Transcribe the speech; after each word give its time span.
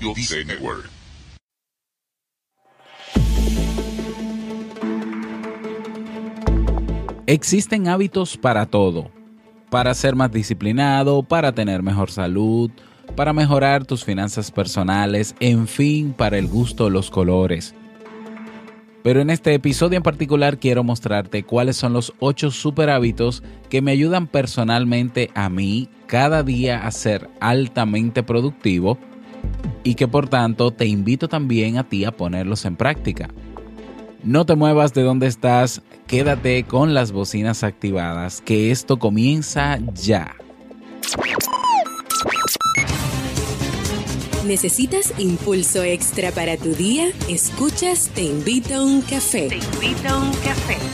Network. 0.00 0.90
Existen 7.26 7.88
hábitos 7.88 8.36
para 8.36 8.66
todo. 8.66 9.10
Para 9.70 9.94
ser 9.94 10.14
más 10.14 10.30
disciplinado, 10.30 11.22
para 11.22 11.52
tener 11.52 11.82
mejor 11.82 12.10
salud, 12.10 12.70
para 13.16 13.32
mejorar 13.32 13.84
tus 13.84 14.04
finanzas 14.04 14.50
personales, 14.50 15.34
en 15.40 15.66
fin, 15.66 16.12
para 16.12 16.38
el 16.38 16.48
gusto 16.48 16.84
de 16.84 16.90
los 16.90 17.10
colores. 17.10 17.74
Pero 19.02 19.20
en 19.20 19.30
este 19.30 19.54
episodio 19.54 19.96
en 19.96 20.02
particular 20.02 20.58
quiero 20.58 20.82
mostrarte 20.82 21.44
cuáles 21.44 21.76
son 21.76 21.92
los 21.92 22.14
8 22.20 22.50
super 22.50 22.88
hábitos 22.90 23.42
que 23.68 23.82
me 23.82 23.90
ayudan 23.90 24.26
personalmente 24.26 25.30
a 25.34 25.48
mí 25.50 25.88
cada 26.06 26.42
día 26.42 26.86
a 26.86 26.90
ser 26.90 27.28
altamente 27.40 28.22
productivo 28.22 28.98
y 29.82 29.94
que 29.94 30.08
por 30.08 30.28
tanto 30.28 30.70
te 30.70 30.86
invito 30.86 31.28
también 31.28 31.78
a 31.78 31.88
ti 31.88 32.04
a 32.04 32.12
ponerlos 32.12 32.64
en 32.64 32.76
práctica. 32.76 33.28
No 34.22 34.46
te 34.46 34.56
muevas 34.56 34.94
de 34.94 35.02
donde 35.02 35.26
estás, 35.26 35.82
quédate 36.06 36.64
con 36.64 36.94
las 36.94 37.12
bocinas 37.12 37.62
activadas, 37.62 38.40
que 38.40 38.70
esto 38.70 38.98
comienza 38.98 39.78
ya. 39.92 40.36
¿Necesitas 44.46 45.14
impulso 45.18 45.82
extra 45.82 46.30
para 46.30 46.56
tu 46.58 46.74
día? 46.74 47.08
Escuchas 47.30 48.10
Te 48.14 48.22
invito 48.24 48.74
a 48.74 48.84
un 48.84 49.00
café. 49.00 49.48
Te 49.48 49.56
invito 49.56 50.08
a 50.08 50.18
un 50.18 50.32
café. 50.32 50.93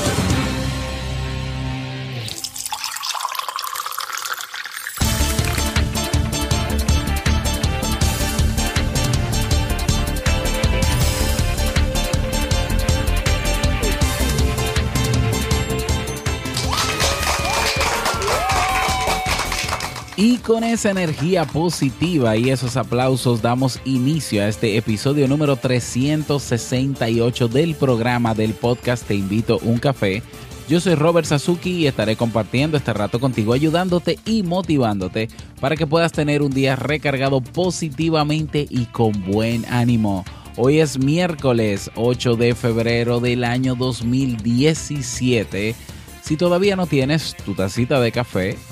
Con 20.41 20.63
esa 20.63 20.89
energía 20.89 21.45
positiva 21.45 22.35
y 22.35 22.49
esos 22.49 22.77
aplausos 22.77 23.41
damos 23.41 23.79
inicio 23.85 24.41
a 24.41 24.47
este 24.47 24.77
episodio 24.77 25.27
número 25.27 25.55
368 25.55 27.47
del 27.47 27.75
programa 27.75 28.33
del 28.33 28.53
podcast 28.53 29.07
Te 29.07 29.15
invito 29.15 29.59
un 29.63 29.77
café. 29.77 30.23
Yo 30.67 30.79
soy 30.79 30.95
Robert 30.95 31.27
Sasuki 31.27 31.71
y 31.71 31.87
estaré 31.87 32.15
compartiendo 32.15 32.77
este 32.77 32.93
rato 32.93 33.19
contigo, 33.19 33.53
ayudándote 33.53 34.19
y 34.25 34.43
motivándote 34.43 35.27
para 35.59 35.75
que 35.75 35.87
puedas 35.87 36.11
tener 36.11 36.41
un 36.41 36.51
día 36.51 36.75
recargado 36.75 37.41
positivamente 37.41 38.65
y 38.69 38.85
con 38.85 39.11
buen 39.25 39.65
ánimo. 39.65 40.25
Hoy 40.57 40.79
es 40.79 40.97
miércoles 40.97 41.91
8 41.95 42.35
de 42.35 42.55
febrero 42.55 43.19
del 43.19 43.43
año 43.43 43.75
2017. 43.75 45.75
Si 46.21 46.37
todavía 46.37 46.75
no 46.75 46.87
tienes 46.87 47.35
tu 47.45 47.53
tacita 47.53 47.99
de 47.99 48.11
café, 48.11 48.57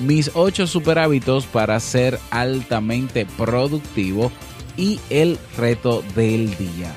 mis 0.00 0.30
8 0.34 0.66
super 0.66 0.98
hábitos 0.98 1.46
para 1.46 1.78
ser 1.80 2.18
altamente 2.30 3.26
productivo 3.36 4.30
y 4.76 5.00
el 5.10 5.38
reto 5.56 6.02
del 6.14 6.56
día. 6.56 6.94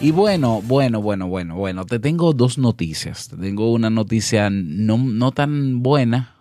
Y 0.00 0.10
bueno, 0.10 0.60
bueno, 0.62 1.00
bueno, 1.00 1.28
bueno, 1.28 1.56
bueno, 1.56 1.86
te 1.86 1.98
tengo 1.98 2.32
dos 2.32 2.58
noticias. 2.58 3.28
Te 3.28 3.36
tengo 3.36 3.72
una 3.72 3.90
noticia 3.90 4.50
no, 4.50 4.98
no 4.98 5.32
tan 5.32 5.82
buena, 5.82 6.34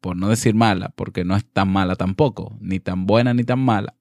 por 0.00 0.16
no 0.16 0.28
decir 0.28 0.54
mala, 0.54 0.90
porque 0.94 1.24
no 1.24 1.36
es 1.36 1.44
tan 1.44 1.70
mala 1.70 1.96
tampoco, 1.96 2.56
ni 2.60 2.80
tan 2.80 3.06
buena 3.06 3.34
ni 3.34 3.44
tan 3.44 3.60
mala. 3.60 3.94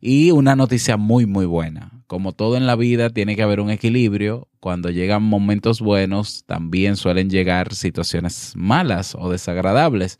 Y 0.00 0.30
una 0.30 0.54
noticia 0.54 0.96
muy, 0.96 1.26
muy 1.26 1.46
buena. 1.46 1.95
Como 2.06 2.32
todo 2.32 2.56
en 2.56 2.66
la 2.66 2.76
vida, 2.76 3.10
tiene 3.10 3.34
que 3.34 3.42
haber 3.42 3.60
un 3.60 3.70
equilibrio. 3.70 4.48
Cuando 4.60 4.90
llegan 4.90 5.22
momentos 5.22 5.80
buenos, 5.80 6.44
también 6.46 6.96
suelen 6.96 7.30
llegar 7.30 7.74
situaciones 7.74 8.52
malas 8.54 9.16
o 9.18 9.30
desagradables. 9.30 10.18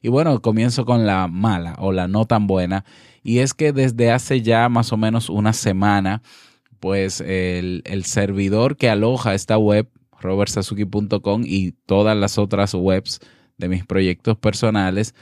Y 0.00 0.08
bueno, 0.08 0.40
comienzo 0.40 0.86
con 0.86 1.06
la 1.06 1.28
mala 1.28 1.74
o 1.78 1.92
la 1.92 2.08
no 2.08 2.24
tan 2.24 2.46
buena. 2.46 2.84
Y 3.22 3.40
es 3.40 3.54
que 3.54 3.72
desde 3.72 4.12
hace 4.12 4.40
ya 4.40 4.68
más 4.68 4.92
o 4.92 4.96
menos 4.96 5.28
una 5.28 5.52
semana, 5.52 6.22
pues 6.80 7.20
el, 7.20 7.82
servidor 8.04 8.76
que 8.76 8.88
aloja 8.88 9.34
esta 9.34 9.58
web, 9.58 9.88
robertsazuki.com 10.20 11.42
y 11.44 11.72
todas 11.86 12.16
las 12.16 12.38
otras 12.38 12.74
webs 12.74 13.20
de 13.58 13.68
mis 13.68 13.84
proyectos 13.84 14.38
personales, 14.38 15.14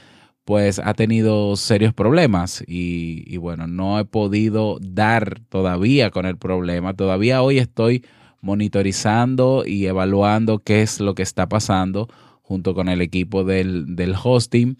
pues 0.45 0.79
ha 0.79 0.93
tenido 0.93 1.55
serios 1.55 1.93
problemas 1.93 2.63
y, 2.67 3.23
y, 3.27 3.37
bueno, 3.37 3.65
no 3.67 3.99
he 3.99 4.05
podido 4.05 4.77
dar 4.79 5.41
todavía 5.49 6.11
con 6.11 6.27
el 6.27 6.37
problema. 6.37 6.93
Todavía 6.93 7.41
hoy 7.41 7.57
estoy 7.57 8.05
monitorizando 8.41 9.63
y 9.65 9.87
evaluando 9.87 10.59
qué 10.59 10.83
es 10.83 10.99
lo 10.99 11.15
que 11.15 11.23
está 11.23 11.49
pasando 11.49 12.07
junto 12.43 12.75
con 12.75 12.89
el 12.89 13.01
equipo 13.01 13.43
del, 13.43 13.95
del 13.95 14.13
hosting. 14.23 14.77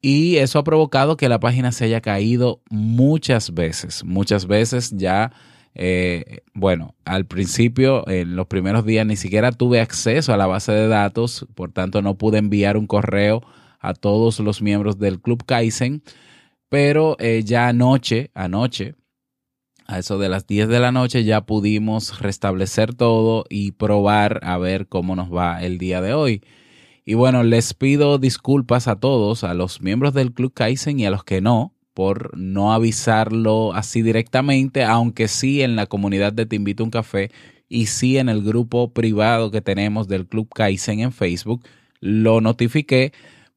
Y 0.00 0.36
eso 0.36 0.60
ha 0.60 0.64
provocado 0.64 1.16
que 1.16 1.28
la 1.28 1.40
página 1.40 1.72
se 1.72 1.84
haya 1.84 2.00
caído 2.00 2.60
muchas 2.70 3.54
veces, 3.54 4.04
muchas 4.04 4.46
veces 4.46 4.92
ya. 4.96 5.32
Eh, 5.74 6.42
bueno, 6.54 6.94
al 7.04 7.24
principio, 7.26 8.06
en 8.08 8.36
los 8.36 8.46
primeros 8.46 8.84
días, 8.84 9.04
ni 9.06 9.16
siquiera 9.16 9.50
tuve 9.50 9.80
acceso 9.80 10.32
a 10.32 10.36
la 10.36 10.46
base 10.46 10.70
de 10.70 10.86
datos, 10.86 11.46
por 11.54 11.72
tanto 11.72 12.02
no 12.02 12.16
pude 12.16 12.38
enviar 12.38 12.76
un 12.76 12.86
correo 12.86 13.42
a 13.82 13.92
todos 13.94 14.38
los 14.40 14.62
miembros 14.62 14.98
del 14.98 15.20
Club 15.20 15.44
Kaizen, 15.44 16.02
pero 16.68 17.16
eh, 17.18 17.42
ya 17.44 17.68
anoche, 17.68 18.30
anoche, 18.32 18.94
a 19.86 19.98
eso 19.98 20.18
de 20.18 20.28
las 20.28 20.46
10 20.46 20.68
de 20.68 20.80
la 20.80 20.92
noche, 20.92 21.24
ya 21.24 21.42
pudimos 21.42 22.20
restablecer 22.20 22.94
todo 22.94 23.44
y 23.50 23.72
probar 23.72 24.40
a 24.42 24.56
ver 24.56 24.86
cómo 24.86 25.16
nos 25.16 25.30
va 25.34 25.62
el 25.62 25.76
día 25.76 26.00
de 26.00 26.14
hoy. 26.14 26.42
Y 27.04 27.14
bueno, 27.14 27.42
les 27.42 27.74
pido 27.74 28.18
disculpas 28.18 28.86
a 28.86 28.96
todos, 28.96 29.42
a 29.42 29.54
los 29.54 29.82
miembros 29.82 30.14
del 30.14 30.32
Club 30.32 30.54
Kaizen 30.54 31.00
y 31.00 31.04
a 31.04 31.10
los 31.10 31.24
que 31.24 31.40
no, 31.40 31.74
por 31.94 32.38
no 32.38 32.72
avisarlo 32.72 33.74
así 33.74 34.00
directamente, 34.02 34.84
aunque 34.84 35.26
sí 35.26 35.62
en 35.62 35.74
la 35.74 35.86
comunidad 35.86 36.32
de 36.32 36.46
Te 36.46 36.56
Invito 36.56 36.84
a 36.84 36.86
un 36.86 36.90
Café 36.90 37.30
y 37.68 37.86
sí 37.86 38.18
en 38.18 38.28
el 38.28 38.42
grupo 38.42 38.92
privado 38.92 39.50
que 39.50 39.60
tenemos 39.60 40.06
del 40.06 40.26
Club 40.26 40.48
Kaizen 40.54 41.00
en 41.00 41.12
Facebook, 41.12 41.64
lo 42.00 42.40
notifiqué, 42.40 43.12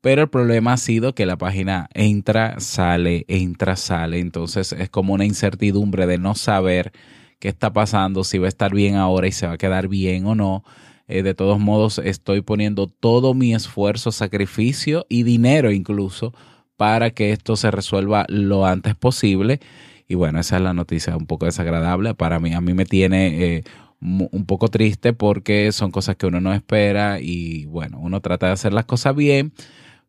pero 0.06 0.22
el 0.22 0.30
problema 0.30 0.74
ha 0.74 0.78
sido 0.78 1.16
que 1.16 1.26
la 1.26 1.36
página 1.36 1.90
entra, 1.96 2.60
sale, 2.60 3.26
entra, 3.28 3.76
sale, 3.76 4.20
entonces 4.20 4.72
es 4.72 4.88
como 4.92 5.16
una 5.16 5.26
incertidumbre 5.26 6.06
de 6.06 6.20
no 6.20 6.36
saber 6.36 6.92
qué 7.40 7.48
está 7.48 7.74
pasando, 7.74 8.24
si 8.24 8.38
va 8.38 8.46
a 8.46 8.50
estar 8.50 8.72
bien 8.72 8.98
ahora 8.98 9.26
y 9.26 9.32
se 9.32 9.48
va 9.48 9.54
a 9.54 9.58
quedar 9.58 9.88
bien 9.88 10.28
o 10.28 10.36
no. 10.36 10.64
Eh, 11.08 11.24
de 11.24 11.34
todos 11.34 11.60
modos, 11.60 11.98
estoy 11.98 12.42
poniendo 12.42 12.86
todo 12.86 13.34
mi 13.34 13.56
esfuerzo, 13.56 14.12
sacrificio 14.12 15.08
y 15.10 15.24
dinero 15.24 15.72
incluso 15.72 16.36
para 16.78 17.10
que 17.10 17.32
esto 17.32 17.56
se 17.56 17.72
resuelva 17.72 18.28
lo 18.30 18.68
antes 18.68 18.94
posible. 18.94 19.60
Y 20.08 20.14
bueno, 20.14 20.40
esa 20.40 20.58
es 20.58 20.62
la 20.62 20.76
noticia 20.76 21.18
un 21.18 21.26
poco 21.26 21.48
desagradable. 21.48 22.14
Para 22.14 22.40
mí, 22.40 22.54
a 22.54 22.62
mí 22.62 22.76
me 22.76 22.86
tiene 22.86 23.56
eh, 23.56 23.64
un 24.02 24.46
poco 24.46 24.68
triste 24.68 25.14
porque 25.14 25.72
son 25.72 25.90
cosas 25.90 26.16
que 26.16 26.28
uno 26.28 26.42
no 26.42 26.54
espera 26.54 27.20
y 27.20 27.66
bueno, 27.66 27.98
uno 28.00 28.22
trata 28.22 28.46
de 28.46 28.54
hacer 28.54 28.72
las 28.72 28.86
cosas 28.86 29.16
bien, 29.16 29.52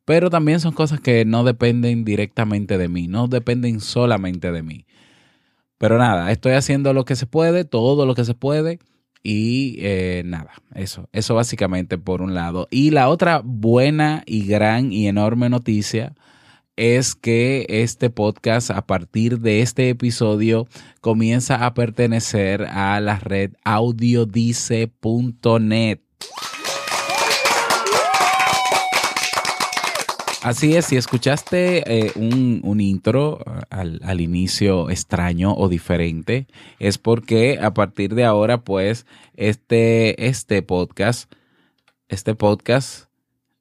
pero 0.07 0.31
también 0.31 0.61
son 0.61 0.73
cosas 0.73 1.01
que 1.01 1.27
no 1.27 1.45
dependen 1.45 2.07
directamente 2.07 2.79
de 2.79 2.89
mí, 2.89 3.09
no 3.09 3.29
dependen 3.29 3.81
solamente 3.81 4.53
de 4.53 4.63
mí. 4.63 4.87
Pero 5.77 5.99
nada, 5.99 6.33
estoy 6.33 6.53
haciendo 6.53 6.95
lo 6.95 7.05
que 7.05 7.17
se 7.17 7.27
puede, 7.27 7.65
todo 7.65 8.07
lo 8.07 8.15
que 8.15 8.25
se 8.25 8.35
puede 8.35 8.79
y 9.23 9.77
eh, 9.81 10.23
nada, 10.25 10.53
eso, 10.75 11.09
eso 11.13 11.35
básicamente 11.35 11.99
por 11.99 12.23
un 12.23 12.33
lado. 12.35 12.69
Y 12.71 12.93
la 12.93 13.09
otra 13.09 13.43
buena 13.45 14.23
y 14.27 14.47
gran 14.47 14.93
y 14.93 15.09
enorme 15.09 15.51
noticia 15.51 16.15
es 16.77 17.17
que 17.17 17.67
este 17.69 18.09
podcast 18.09 18.71
a 18.71 18.87
partir 18.87 19.41
de 19.41 19.63
este 19.63 19.89
episodio 19.89 20.69
comienza 21.01 21.67
a 21.67 21.75
pertenecer 21.75 22.63
a 22.63 23.01
la 23.01 23.19
red 23.19 23.55
audiodice.net. 23.65 25.99
Así 30.47 30.77
es, 30.77 30.85
si 30.85 30.97
escuchaste 30.97 31.83
eh, 31.93 32.13
un, 32.15 32.81
intro 32.81 33.41
al, 33.69 33.99
al, 34.05 34.21
inicio 34.21 34.91
extraño 34.91 35.53
o 35.53 35.69
diferente, 35.69 36.47
es 36.79 36.99
porque 36.99 37.59
a 37.61 37.75
partir 37.75 38.15
de 38.15 38.25
ahora, 38.25 38.63
pues, 38.63 39.07
este, 39.35 40.29
este 40.29 40.63
podcast, 40.63 41.33
este 42.07 42.37
podcast, 42.37 43.07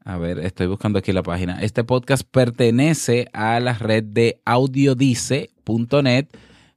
a 0.04 0.18
ver, 0.20 0.38
estoy 0.38 0.68
buscando 0.68 1.00
aquí 1.00 1.12
la 1.12 1.24
página, 1.24 1.60
este 1.60 1.84
podcast 1.84 2.22
pertenece 2.30 3.30
a 3.34 3.60
la 3.60 3.74
red 3.74 4.04
de 4.04 4.40
audiodice.net, 4.46 6.28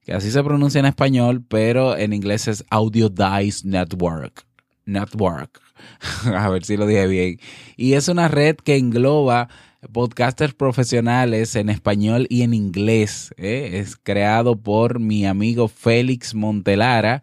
que 0.06 0.14
así 0.14 0.30
se 0.30 0.42
pronuncia 0.42 0.78
en 0.78 0.86
español, 0.86 1.44
pero 1.46 1.98
en 1.98 2.14
inglés 2.14 2.48
es 2.48 2.64
Audiodice 2.70 3.68
Network. 3.68 4.46
Network. 4.86 5.60
a 6.34 6.48
ver 6.48 6.64
si 6.64 6.78
lo 6.78 6.86
dije 6.86 7.06
bien. 7.06 7.40
Y 7.76 7.92
es 7.92 8.08
una 8.08 8.28
red 8.28 8.56
que 8.56 8.76
engloba 8.76 9.50
podcasters 9.92 10.54
profesionales 10.54 11.54
en 11.54 11.68
español 11.68 12.26
y 12.28 12.42
en 12.42 12.54
inglés. 12.54 13.32
¿eh? 13.36 13.70
Es 13.74 13.96
creado 13.96 14.56
por 14.56 14.98
mi 14.98 15.24
amigo 15.24 15.68
Félix 15.68 16.34
Montelara 16.34 17.22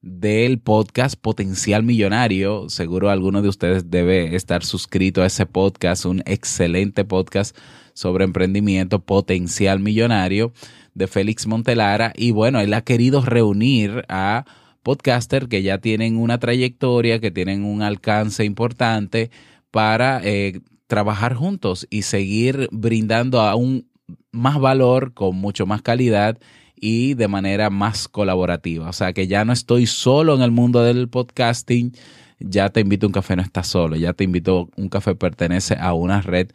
del 0.00 0.58
podcast 0.58 1.14
Potencial 1.16 1.84
Millonario. 1.84 2.68
Seguro 2.68 3.08
alguno 3.08 3.40
de 3.40 3.48
ustedes 3.48 3.90
debe 3.90 4.34
estar 4.34 4.64
suscrito 4.64 5.22
a 5.22 5.26
ese 5.26 5.46
podcast, 5.46 6.04
un 6.04 6.22
excelente 6.26 7.04
podcast 7.04 7.56
sobre 7.94 8.24
emprendimiento 8.24 8.98
Potencial 8.98 9.78
Millonario 9.78 10.52
de 10.94 11.06
Félix 11.06 11.46
Montelara. 11.46 12.12
Y 12.16 12.32
bueno, 12.32 12.60
él 12.60 12.74
ha 12.74 12.82
querido 12.82 13.22
reunir 13.22 14.04
a 14.08 14.44
podcasters 14.82 15.46
que 15.46 15.62
ya 15.62 15.78
tienen 15.78 16.16
una 16.16 16.38
trayectoria, 16.38 17.20
que 17.20 17.30
tienen 17.30 17.64
un 17.64 17.82
alcance 17.82 18.44
importante 18.44 19.30
para 19.70 20.20
eh, 20.24 20.60
trabajar 20.92 21.32
juntos 21.32 21.86
y 21.88 22.02
seguir 22.02 22.68
brindando 22.70 23.40
aún 23.40 23.88
más 24.30 24.60
valor 24.60 25.14
con 25.14 25.34
mucho 25.36 25.64
más 25.64 25.80
calidad 25.80 26.38
y 26.76 27.14
de 27.14 27.28
manera 27.28 27.70
más 27.70 28.08
colaborativa. 28.08 28.90
O 28.90 28.92
sea 28.92 29.14
que 29.14 29.26
ya 29.26 29.46
no 29.46 29.54
estoy 29.54 29.86
solo 29.86 30.34
en 30.34 30.42
el 30.42 30.50
mundo 30.50 30.82
del 30.82 31.08
podcasting, 31.08 31.94
ya 32.40 32.68
te 32.68 32.80
invito 32.80 33.06
a 33.06 33.08
un 33.08 33.14
café, 33.14 33.36
no 33.36 33.40
estás 33.40 33.68
solo, 33.68 33.96
ya 33.96 34.12
te 34.12 34.24
invito, 34.24 34.68
un 34.76 34.90
café 34.90 35.14
pertenece 35.14 35.76
a 35.80 35.94
una 35.94 36.20
red 36.20 36.50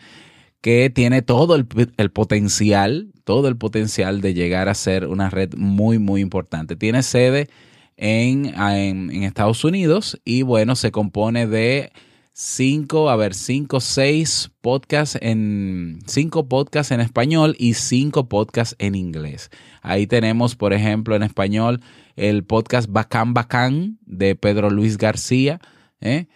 que 0.62 0.92
tiene 0.92 1.24
todo 1.24 1.56
el, 1.56 1.66
potencial, 1.66 3.12
todo 3.24 3.48
el 3.48 3.58
potencial 3.58 4.22
de 4.22 4.36
llegar 4.36 4.70
a 4.70 4.76
ser 4.76 5.08
una 5.08 5.32
red 5.32 5.56
muy, 5.58 5.98
muy 5.98 6.22
importante. 6.22 6.76
Tiene 6.76 7.02
sede 7.02 7.48
en, 7.96 8.54
en, 8.54 9.10
en 9.10 9.24
Estados 9.24 9.64
Unidos 9.64 10.22
y 10.24 10.44
bueno, 10.44 10.76
se 10.76 10.92
compone 10.92 11.48
de 11.48 11.92
cinco, 12.40 13.10
a 13.10 13.16
ver, 13.16 13.34
cinco, 13.34 13.80
seis 13.80 14.52
podcasts 14.62 15.18
en, 15.22 15.98
cinco 16.06 16.48
podcasts 16.48 16.92
en 16.92 17.02
español 17.02 17.56
y 17.58 17.74
cinco 17.74 18.30
podcasts 18.30 18.76
en 18.78 18.94
inglés. 18.94 19.50
Ahí 19.82 20.06
tenemos, 20.06 20.56
por 20.56 20.72
ejemplo, 20.72 21.16
en 21.16 21.24
español 21.24 21.82
el 22.16 22.44
podcast 22.44 22.92
Bacán 22.92 23.34
Bacán 23.34 23.98
de 24.06 24.36
Pedro 24.36 24.70
Luis 24.70 25.00
García. 25.00 25.60
¿eh? 26.00 26.28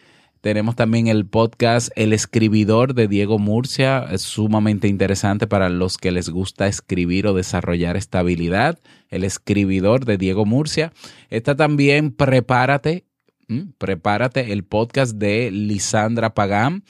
Tenemos 0.41 0.75
también 0.75 1.05
el 1.05 1.27
podcast 1.27 1.89
El 1.95 2.13
Escribidor 2.13 2.95
de 2.95 3.07
Diego 3.07 3.37
Murcia, 3.37 4.07
es 4.11 4.23
sumamente 4.23 4.87
interesante 4.87 5.45
para 5.45 5.69
los 5.69 5.99
que 5.99 6.09
les 6.09 6.29
gusta 6.29 6.65
escribir 6.65 7.27
o 7.27 7.35
desarrollar 7.35 7.95
estabilidad. 7.95 8.79
El 9.09 9.23
Escribidor 9.23 10.05
de 10.05 10.17
Diego 10.17 10.47
Murcia. 10.47 10.93
Está 11.29 11.55
también 11.55 12.09
Prepárate, 12.09 13.05
Mm, 13.51 13.73
prepárate 13.77 14.53
el 14.53 14.63
podcast 14.63 15.17
de 15.17 15.51
Lisandra 15.51 16.33
Pagán, 16.33 16.85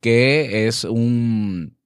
que 0.00 0.68
es 0.68 0.84
un, 0.84 1.76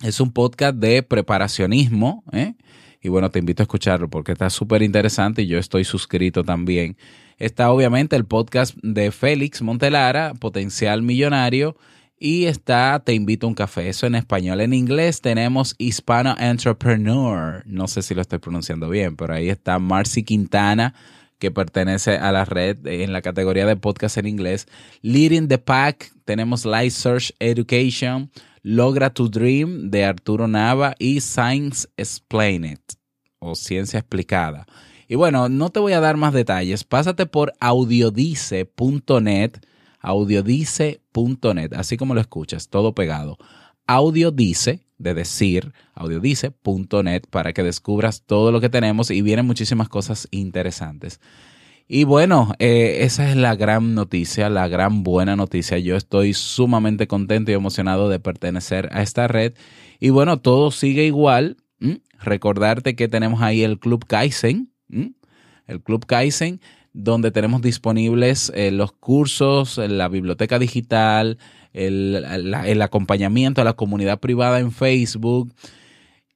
es 0.00 0.20
un 0.20 0.32
podcast 0.32 0.76
de 0.76 1.02
preparacionismo. 1.02 2.22
¿eh? 2.30 2.54
Y 3.02 3.08
bueno, 3.08 3.30
te 3.30 3.40
invito 3.40 3.60
a 3.60 3.64
escucharlo 3.64 4.08
porque 4.08 4.30
está 4.30 4.48
súper 4.48 4.82
interesante 4.82 5.42
y 5.42 5.48
yo 5.48 5.58
estoy 5.58 5.82
suscrito 5.82 6.44
también. 6.44 6.96
Está 7.36 7.72
obviamente 7.72 8.14
el 8.14 8.26
podcast 8.26 8.76
de 8.80 9.10
Félix 9.10 9.60
Montelara, 9.60 10.34
Potencial 10.34 11.02
Millonario. 11.02 11.76
Y 12.20 12.46
está 12.46 13.00
Te 13.04 13.14
invito 13.14 13.46
a 13.46 13.48
un 13.48 13.54
café, 13.54 13.88
eso 13.88 14.06
en 14.06 14.14
español. 14.14 14.60
En 14.60 14.72
inglés 14.72 15.20
tenemos 15.20 15.74
Hispano 15.78 16.36
Entrepreneur, 16.38 17.62
no 17.66 17.88
sé 17.88 18.02
si 18.02 18.14
lo 18.14 18.22
estoy 18.22 18.38
pronunciando 18.40 18.88
bien, 18.88 19.16
pero 19.16 19.34
ahí 19.34 19.48
está 19.48 19.78
Marcy 19.78 20.24
Quintana, 20.24 20.94
que 21.38 21.50
pertenece 21.50 22.16
a 22.16 22.32
la 22.32 22.44
red 22.44 22.86
en 22.86 23.12
la 23.12 23.22
categoría 23.22 23.66
de 23.66 23.76
podcast 23.76 24.18
en 24.18 24.26
inglés. 24.26 24.66
Leading 25.02 25.48
the 25.48 25.58
Pack, 25.58 26.12
tenemos 26.24 26.64
Light 26.64 26.92
Search 26.92 27.32
Education, 27.38 28.30
Logra 28.62 29.10
to 29.10 29.28
Dream 29.28 29.90
de 29.90 30.04
Arturo 30.04 30.48
Nava 30.48 30.94
y 30.98 31.20
Science 31.20 31.88
Explained 31.96 32.80
o 33.38 33.54
Ciencia 33.54 34.00
Explicada. 34.00 34.66
Y 35.08 35.14
bueno, 35.14 35.48
no 35.48 35.70
te 35.70 35.80
voy 35.80 35.94
a 35.94 36.00
dar 36.00 36.18
más 36.18 36.34
detalles. 36.34 36.84
Pásate 36.84 37.24
por 37.24 37.54
audiodice.net, 37.60 39.52
audiodice.net, 40.00 41.72
así 41.74 41.96
como 41.96 42.14
lo 42.14 42.20
escuchas, 42.20 42.68
todo 42.68 42.94
pegado. 42.94 43.38
Audiodice 43.88 44.84
de 44.98 45.14
decir, 45.14 45.72
audiodice.net, 45.94 47.22
para 47.30 47.52
que 47.52 47.62
descubras 47.62 48.22
todo 48.22 48.52
lo 48.52 48.60
que 48.60 48.68
tenemos 48.68 49.10
y 49.10 49.22
vienen 49.22 49.46
muchísimas 49.46 49.88
cosas 49.88 50.28
interesantes. 50.30 51.20
Y 51.90 52.04
bueno, 52.04 52.52
eh, 52.58 52.98
esa 53.00 53.30
es 53.30 53.36
la 53.36 53.56
gran 53.56 53.94
noticia, 53.94 54.50
la 54.50 54.68
gran 54.68 55.02
buena 55.04 55.36
noticia. 55.36 55.78
Yo 55.78 55.96
estoy 55.96 56.34
sumamente 56.34 57.06
contento 57.06 57.50
y 57.50 57.54
emocionado 57.54 58.10
de 58.10 58.20
pertenecer 58.20 58.90
a 58.92 59.02
esta 59.02 59.26
red. 59.26 59.54
Y 59.98 60.10
bueno, 60.10 60.38
todo 60.38 60.70
sigue 60.70 61.04
igual. 61.04 61.56
Recordarte 62.20 62.94
que 62.94 63.08
tenemos 63.08 63.40
ahí 63.40 63.62
el 63.62 63.78
Club 63.78 64.04
Kaizen, 64.04 64.70
el 65.66 65.82
Club 65.82 66.04
Kaizen, 66.04 66.60
donde 66.92 67.30
tenemos 67.30 67.62
disponibles 67.62 68.52
eh, 68.54 68.70
los 68.70 68.92
cursos, 68.92 69.78
la 69.78 70.08
biblioteca 70.08 70.58
digital, 70.58 71.38
el, 71.72 72.82
acompañamiento 72.82 73.60
a 73.60 73.64
la 73.64 73.74
comunidad 73.74 74.20
privada 74.20 74.58
en 74.58 74.72
Facebook. 74.72 75.52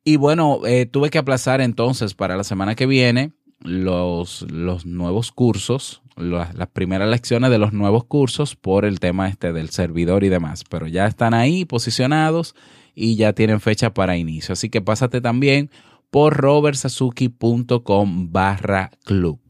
Y 0.04 0.16
bueno, 0.16 0.60
eh, 0.66 0.87
tuve 0.87 1.10
que 1.10 1.18
aplazar 1.18 1.61
entonces 1.61 2.14
para 2.14 2.37
la 2.37 2.44
semana 2.44 2.75
que 2.75 2.87
viene 2.87 3.32
los, 3.61 4.47
nuevos 4.85 5.32
cursos, 5.32 6.02
las, 6.16 6.54
las, 6.54 6.68
primeras 6.68 7.09
lecciones 7.09 7.50
de 7.50 7.59
los 7.59 7.73
nuevos 7.73 8.04
cursos 8.04 8.56
por 8.56 8.85
el 8.85 9.00
tema 9.00 9.28
este 9.28 9.52
del 9.52 9.71
servidor 9.71 10.25
y 10.25 10.28
demás. 10.28 10.64
Pero 10.68 10.87
ya 10.87 11.06
están 11.06 11.35
ahí 11.35 11.64
posicionados 11.64 12.54
y 12.94 13.16
ya 13.16 13.32
tienen 13.32 13.61
fecha 13.61 13.94
para 13.94 14.16
inicio. 14.16 14.52
Así 14.52 14.68
que 14.68 14.80
pásate 14.80 15.21
también 15.21 15.71
por 16.11 16.37
robertsazuki.com 16.37 18.32
barra 18.32 18.90
club. 19.04 19.41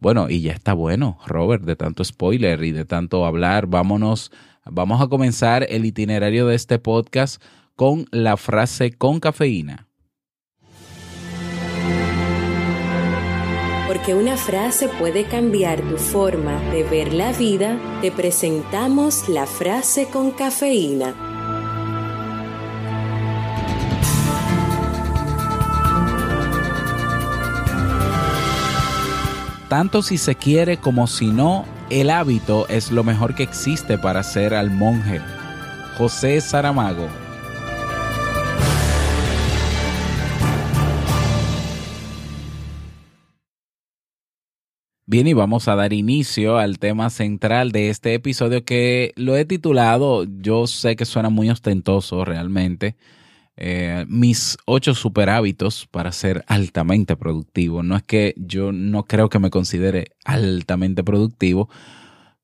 Bueno, 0.00 0.30
y 0.30 0.42
ya 0.42 0.52
está 0.52 0.72
bueno, 0.72 1.18
Robert, 1.26 1.64
de 1.64 1.76
tanto 1.76 2.04
spoiler 2.04 2.62
y 2.62 2.72
de 2.72 2.84
tanto 2.84 3.26
hablar. 3.26 3.66
Vámonos 3.66 4.30
Vamos 4.70 5.00
a 5.00 5.08
comenzar 5.08 5.66
el 5.68 5.86
itinerario 5.86 6.46
de 6.46 6.54
este 6.54 6.78
podcast 6.78 7.42
con 7.74 8.06
la 8.10 8.36
frase 8.36 8.92
con 8.92 9.18
cafeína. 9.18 9.86
Porque 13.86 14.14
una 14.14 14.36
frase 14.36 14.88
puede 14.88 15.24
cambiar 15.24 15.80
tu 15.80 15.96
forma 15.96 16.60
de 16.70 16.82
ver 16.82 17.14
la 17.14 17.32
vida, 17.32 17.78
te 18.02 18.12
presentamos 18.12 19.28
la 19.28 19.46
frase 19.46 20.06
con 20.06 20.32
cafeína. 20.32 21.27
Tanto 29.68 30.00
si 30.00 30.16
se 30.16 30.34
quiere 30.34 30.78
como 30.78 31.06
si 31.06 31.26
no, 31.26 31.66
el 31.90 32.08
hábito 32.08 32.66
es 32.68 32.90
lo 32.90 33.04
mejor 33.04 33.34
que 33.34 33.42
existe 33.42 33.98
para 33.98 34.22
ser 34.22 34.54
al 34.54 34.70
monje. 34.70 35.20
José 35.98 36.40
Saramago. 36.40 37.06
Bien, 45.04 45.26
y 45.26 45.34
vamos 45.34 45.68
a 45.68 45.74
dar 45.74 45.92
inicio 45.92 46.56
al 46.56 46.78
tema 46.78 47.10
central 47.10 47.70
de 47.70 47.90
este 47.90 48.14
episodio 48.14 48.64
que 48.64 49.12
lo 49.16 49.36
he 49.36 49.44
titulado, 49.44 50.24
yo 50.24 50.66
sé 50.66 50.96
que 50.96 51.04
suena 51.04 51.28
muy 51.28 51.50
ostentoso 51.50 52.24
realmente, 52.24 52.96
eh, 53.60 54.06
mis 54.08 54.56
ocho 54.66 54.94
super 54.94 55.28
hábitos 55.28 55.88
para 55.90 56.12
ser 56.12 56.44
altamente 56.46 57.16
productivo. 57.16 57.82
No 57.82 57.96
es 57.96 58.04
que 58.04 58.34
yo 58.36 58.70
no 58.70 59.04
creo 59.04 59.28
que 59.28 59.40
me 59.40 59.50
considere 59.50 60.12
altamente 60.24 61.02
productivo, 61.02 61.68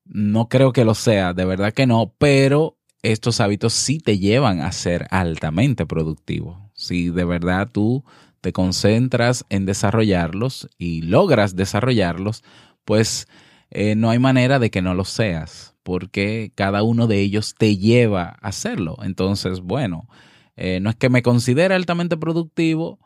no 0.03 0.49
creo 0.49 0.73
que 0.73 0.83
lo 0.83 0.93
sea, 0.93 1.33
de 1.33 1.45
verdad 1.45 1.73
que 1.73 1.87
no, 1.87 2.13
pero 2.17 2.77
estos 3.01 3.39
hábitos 3.39 3.71
sí 3.71 3.99
te 3.99 4.19
llevan 4.19 4.59
a 4.59 4.73
ser 4.73 5.07
altamente 5.09 5.85
productivo. 5.85 6.69
Si 6.73 7.09
de 7.11 7.23
verdad 7.23 7.69
tú 7.71 8.03
te 8.41 8.51
concentras 8.51 9.45
en 9.49 9.65
desarrollarlos 9.65 10.67
y 10.77 11.01
logras 11.01 11.55
desarrollarlos, 11.55 12.43
pues 12.83 13.29
eh, 13.71 13.95
no 13.95 14.09
hay 14.09 14.19
manera 14.19 14.59
de 14.59 14.69
que 14.69 14.81
no 14.81 14.93
lo 14.93 15.05
seas, 15.05 15.75
porque 15.81 16.51
cada 16.55 16.83
uno 16.83 17.07
de 17.07 17.21
ellos 17.21 17.55
te 17.57 17.77
lleva 17.77 18.37
a 18.41 18.49
hacerlo. 18.49 18.97
Entonces, 19.01 19.61
bueno, 19.61 20.09
eh, 20.55 20.79
no 20.79 20.89
es 20.89 20.95
que 20.95 21.09
me 21.09 21.21
considere 21.21 21.75
altamente 21.75 22.17
productivo, 22.17 22.99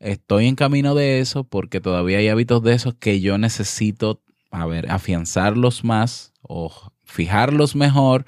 estoy 0.00 0.46
en 0.46 0.56
camino 0.56 0.94
de 0.94 1.20
eso 1.20 1.44
porque 1.44 1.80
todavía 1.80 2.18
hay 2.18 2.28
hábitos 2.28 2.62
de 2.62 2.74
esos 2.74 2.94
que 2.94 3.20
yo 3.20 3.38
necesito, 3.38 4.22
a 4.50 4.66
ver, 4.66 4.90
afianzarlos 4.90 5.84
más 5.84 6.32
o 6.42 6.72
fijarlos 7.04 7.76
mejor, 7.76 8.24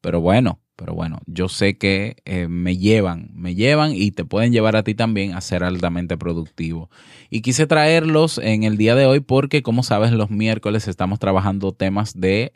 pero 0.00 0.20
bueno, 0.20 0.60
pero 0.76 0.94
bueno, 0.94 1.20
yo 1.26 1.48
sé 1.48 1.78
que 1.78 2.16
eh, 2.26 2.48
me 2.48 2.76
llevan, 2.76 3.30
me 3.32 3.54
llevan 3.54 3.92
y 3.94 4.10
te 4.10 4.26
pueden 4.26 4.52
llevar 4.52 4.76
a 4.76 4.82
ti 4.82 4.94
también 4.94 5.32
a 5.34 5.40
ser 5.40 5.64
altamente 5.64 6.18
productivo. 6.18 6.90
Y 7.30 7.40
quise 7.40 7.66
traerlos 7.66 8.38
en 8.38 8.62
el 8.62 8.76
día 8.76 8.94
de 8.94 9.06
hoy 9.06 9.20
porque, 9.20 9.62
como 9.62 9.82
sabes, 9.82 10.12
los 10.12 10.30
miércoles 10.30 10.86
estamos 10.86 11.18
trabajando 11.18 11.72
temas 11.72 12.20
de 12.20 12.52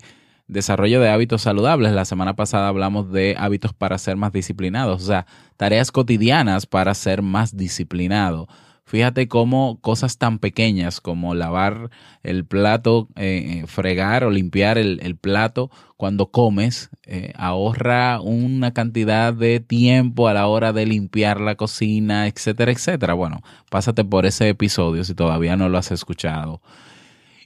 desarrollo 0.51 1.01
de 1.01 1.11
hábitos 1.11 1.43
saludables. 1.43 1.93
La 1.93 2.05
semana 2.05 2.35
pasada 2.37 2.69
hablamos 2.69 3.13
de 3.13 3.37
hábitos 3.39 3.73
para 3.73 3.99
ser 3.99 4.17
más 4.17 4.33
disciplinados, 4.33 5.03
o 5.03 5.07
sea, 5.07 5.27
tareas 5.57 5.93
cotidianas 5.93 6.67
para 6.67 6.95
ser 6.95 7.23
más 7.23 7.57
disciplinado. 7.57 8.49
Fíjate 8.91 9.29
cómo 9.29 9.79
cosas 9.81 10.19
tan 10.19 10.41
pequeñas 10.41 11.01
como 11.01 11.37
lavar 11.37 11.91
el 12.25 12.45
plato, 12.45 13.07
eh, 13.15 13.61
eh, 13.63 13.67
fregar 13.69 14.25
o 14.25 14.31
limpiar 14.31 14.79
el, 14.79 15.17
plato 15.17 15.71
cuando 15.97 16.33
comes, 16.33 16.91
eh, 17.07 17.33
ahorra 17.37 18.21
una 18.21 18.73
cantidad 18.73 19.33
de 19.33 19.61
tiempo 19.61 20.27
a 20.27 20.35
la 20.35 20.49
hora 20.49 20.73
de 20.73 20.87
limpiar 20.87 21.41
la 21.41 21.55
cocina, 21.55 22.27
etcétera, 22.27 22.73
etcétera. 22.73 23.15
Bueno, 23.15 23.43
pásate 23.71 24.05
por 24.05 24.27
ese 24.27 24.49
episodio 24.49 25.05
si 25.05 25.15
todavía 25.15 25.55
no 25.55 25.69
lo 25.69 25.79
has 25.79 25.93
escuchado. 25.93 26.61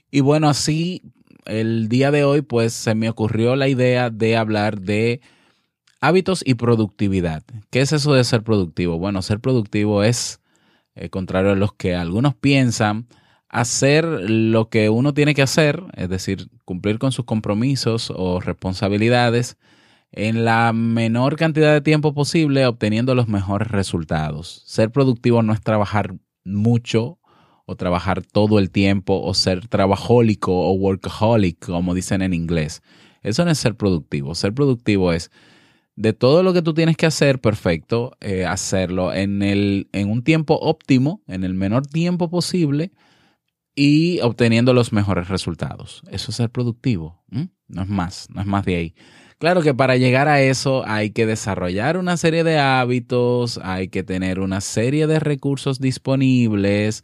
Y 0.09 0.21
bueno, 0.21 0.49
así 0.49 1.03
el 1.45 1.89
día 1.89 2.11
de 2.11 2.23
hoy 2.23 2.41
pues 2.41 2.73
se 2.73 2.95
me 2.95 3.09
ocurrió 3.09 3.55
la 3.55 3.67
idea 3.67 4.09
de 4.09 4.37
hablar 4.37 4.81
de 4.81 5.21
hábitos 6.01 6.43
y 6.45 6.55
productividad. 6.55 7.43
¿Qué 7.71 7.81
es 7.81 7.91
eso 7.91 8.13
de 8.13 8.23
ser 8.23 8.43
productivo? 8.43 8.99
Bueno, 8.99 9.21
ser 9.21 9.39
productivo 9.39 10.03
es 10.03 10.41
eh, 10.95 11.09
contrario 11.09 11.51
a 11.51 11.55
los 11.55 11.73
que 11.73 11.95
algunos 11.95 12.35
piensan, 12.35 13.07
hacer 13.49 14.05
lo 14.05 14.69
que 14.69 14.89
uno 14.89 15.13
tiene 15.13 15.33
que 15.33 15.41
hacer, 15.41 15.83
es 15.95 16.09
decir, 16.09 16.47
cumplir 16.63 16.99
con 16.99 17.11
sus 17.11 17.25
compromisos 17.25 18.11
o 18.15 18.39
responsabilidades 18.39 19.57
en 20.11 20.45
la 20.45 20.71
menor 20.73 21.35
cantidad 21.35 21.73
de 21.73 21.81
tiempo 21.81 22.13
posible, 22.13 22.65
obteniendo 22.65 23.15
los 23.15 23.27
mejores 23.27 23.67
resultados. 23.67 24.63
Ser 24.65 24.91
productivo 24.91 25.43
no 25.43 25.53
es 25.53 25.61
trabajar 25.61 26.15
mucho 26.45 27.19
o 27.65 27.75
trabajar 27.75 28.21
todo 28.23 28.59
el 28.59 28.69
tiempo 28.71 29.21
o 29.21 29.33
ser 29.33 29.67
trabajólico 29.67 30.53
o 30.53 30.73
workaholic, 30.73 31.65
como 31.65 31.93
dicen 31.93 32.21
en 32.21 32.33
inglés. 32.33 32.81
Eso 33.21 33.43
no 33.43 33.51
es 33.51 33.57
ser 33.57 33.75
productivo. 33.75 34.35
Ser 34.35 34.53
productivo 34.53 35.11
es 35.11 35.31
de 35.95 36.13
todo 36.13 36.43
lo 36.43 36.53
que 36.53 36.61
tú 36.61 36.73
tienes 36.73 36.97
que 36.97 37.05
hacer, 37.05 37.39
perfecto, 37.39 38.11
eh, 38.21 38.45
hacerlo 38.45 39.13
en, 39.13 39.41
el, 39.41 39.89
en 39.93 40.09
un 40.09 40.23
tiempo 40.23 40.59
óptimo, 40.61 41.21
en 41.27 41.43
el 41.43 41.53
menor 41.53 41.87
tiempo 41.87 42.29
posible 42.29 42.91
y 43.75 44.19
obteniendo 44.21 44.73
los 44.73 44.93
mejores 44.93 45.27
resultados. 45.29 46.03
Eso 46.09 46.31
es 46.31 46.37
ser 46.37 46.49
productivo, 46.49 47.23
no 47.67 47.81
es 47.81 47.89
más, 47.89 48.27
no 48.29 48.41
es 48.41 48.47
más 48.47 48.65
de 48.65 48.75
ahí. 48.75 48.95
Claro 49.37 49.61
que 49.61 49.73
para 49.73 49.97
llegar 49.97 50.27
a 50.27 50.41
eso 50.41 50.83
hay 50.85 51.09
que 51.11 51.25
desarrollar 51.25 51.97
una 51.97 52.15
serie 52.15 52.43
de 52.43 52.57
hábitos, 52.57 53.59
hay 53.63 53.89
que 53.89 54.03
tener 54.03 54.39
una 54.39 54.61
serie 54.61 55.07
de 55.07 55.19
recursos 55.19 55.79
disponibles, 55.79 57.03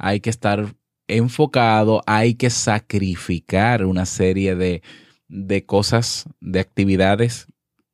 hay 0.00 0.20
que 0.20 0.30
estar 0.30 0.74
enfocado, 1.06 2.02
hay 2.06 2.34
que 2.34 2.50
sacrificar 2.50 3.84
una 3.84 4.06
serie 4.06 4.56
de, 4.56 4.82
de 5.28 5.64
cosas, 5.64 6.26
de 6.40 6.60
actividades 6.60 7.46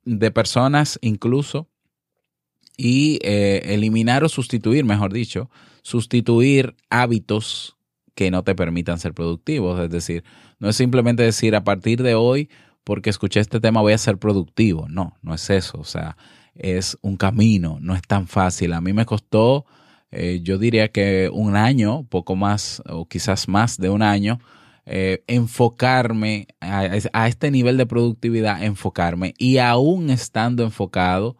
de 0.05 0.31
personas 0.31 0.97
incluso 1.01 1.67
y 2.77 3.19
eh, 3.23 3.73
eliminar 3.73 4.23
o 4.23 4.29
sustituir, 4.29 4.85
mejor 4.85 5.11
dicho, 5.11 5.49
sustituir 5.81 6.75
hábitos 6.89 7.75
que 8.15 8.31
no 8.31 8.43
te 8.43 8.55
permitan 8.55 8.99
ser 8.99 9.13
productivos. 9.13 9.79
Es 9.79 9.89
decir, 9.89 10.23
no 10.59 10.69
es 10.69 10.75
simplemente 10.75 11.23
decir 11.23 11.55
a 11.55 11.63
partir 11.63 12.03
de 12.03 12.15
hoy, 12.15 12.49
porque 12.83 13.09
escuché 13.09 13.41
este 13.41 13.59
tema, 13.59 13.81
voy 13.81 13.93
a 13.93 13.97
ser 13.97 14.17
productivo. 14.17 14.87
No, 14.87 15.17
no 15.21 15.33
es 15.33 15.49
eso. 15.49 15.79
O 15.79 15.83
sea, 15.83 16.17
es 16.55 16.97
un 17.01 17.17
camino, 17.17 17.79
no 17.81 17.95
es 17.95 18.01
tan 18.03 18.27
fácil. 18.27 18.73
A 18.73 18.81
mí 18.81 18.93
me 18.93 19.05
costó, 19.05 19.65
eh, 20.11 20.39
yo 20.41 20.57
diría 20.57 20.89
que 20.89 21.29
un 21.31 21.55
año, 21.55 22.05
poco 22.09 22.35
más 22.35 22.81
o 22.87 23.07
quizás 23.07 23.47
más 23.47 23.77
de 23.77 23.89
un 23.89 24.01
año, 24.01 24.39
eh, 24.85 25.23
enfocarme 25.27 26.47
a, 26.61 27.27
este 27.27 27.51
nivel 27.51 27.75
de 27.75 27.85
productividad, 27.85 28.63
enfocarme 28.63 29.33
y 29.37 29.57
aún 29.57 30.09
estando 30.09 30.63
enfocado 30.63 31.35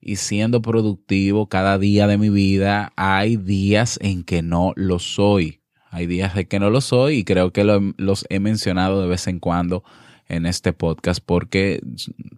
y 0.00 0.16
siendo 0.16 0.62
productivo 0.62 1.48
cada 1.48 1.78
día 1.78 2.06
de 2.06 2.16
mi 2.16 2.30
vida, 2.30 2.92
hay 2.96 3.36
días 3.36 3.98
en 4.00 4.24
que 4.24 4.40
no 4.40 4.72
lo 4.74 4.98
soy. 4.98 5.60
Hay 5.90 6.06
días 6.06 6.34
en 6.36 6.46
que 6.46 6.58
no 6.58 6.70
lo 6.70 6.80
soy 6.80 7.16
y 7.18 7.24
creo 7.24 7.52
que 7.52 7.64
los 7.64 8.26
he 8.30 8.40
mencionado 8.40 9.02
de 9.02 9.08
vez 9.08 9.26
en 9.26 9.38
cuando 9.38 9.84
en 10.28 10.46
este 10.46 10.72
podcast 10.72 11.20
porque 11.24 11.80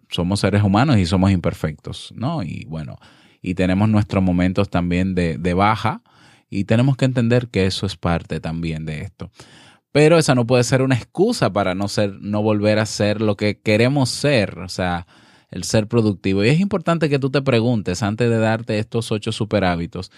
somos 0.09 0.41
seres 0.41 0.63
humanos 0.63 0.97
y 0.97 1.05
somos 1.05 1.31
imperfectos, 1.31 2.13
¿no? 2.15 2.43
Y 2.43 2.65
bueno, 2.65 2.97
y 3.41 3.55
tenemos 3.55 3.89
nuestros 3.89 4.23
momentos 4.23 4.69
también 4.69 5.15
de, 5.15 5.37
de 5.37 5.53
baja 5.53 6.01
y 6.49 6.65
tenemos 6.65 6.97
que 6.97 7.05
entender 7.05 7.47
que 7.47 7.65
eso 7.65 7.85
es 7.85 7.95
parte 7.95 8.39
también 8.39 8.85
de 8.85 9.01
esto. 9.01 9.31
Pero 9.91 10.17
esa 10.17 10.35
no 10.35 10.47
puede 10.47 10.63
ser 10.63 10.81
una 10.81 10.95
excusa 10.95 11.51
para 11.51 11.75
no 11.75 11.87
ser, 11.87 12.17
no 12.21 12.41
volver 12.41 12.79
a 12.79 12.85
ser 12.85 13.21
lo 13.21 13.35
que 13.35 13.59
queremos 13.59 14.09
ser, 14.09 14.59
o 14.59 14.69
sea, 14.69 15.05
el 15.49 15.63
ser 15.63 15.87
productivo. 15.87 16.43
Y 16.43 16.49
es 16.49 16.59
importante 16.59 17.09
que 17.09 17.19
tú 17.19 17.29
te 17.29 17.41
preguntes 17.41 18.01
antes 18.03 18.29
de 18.29 18.37
darte 18.37 18.79
estos 18.79 19.11
ocho 19.11 19.31
super 19.31 19.65
hábitos, 19.65 20.11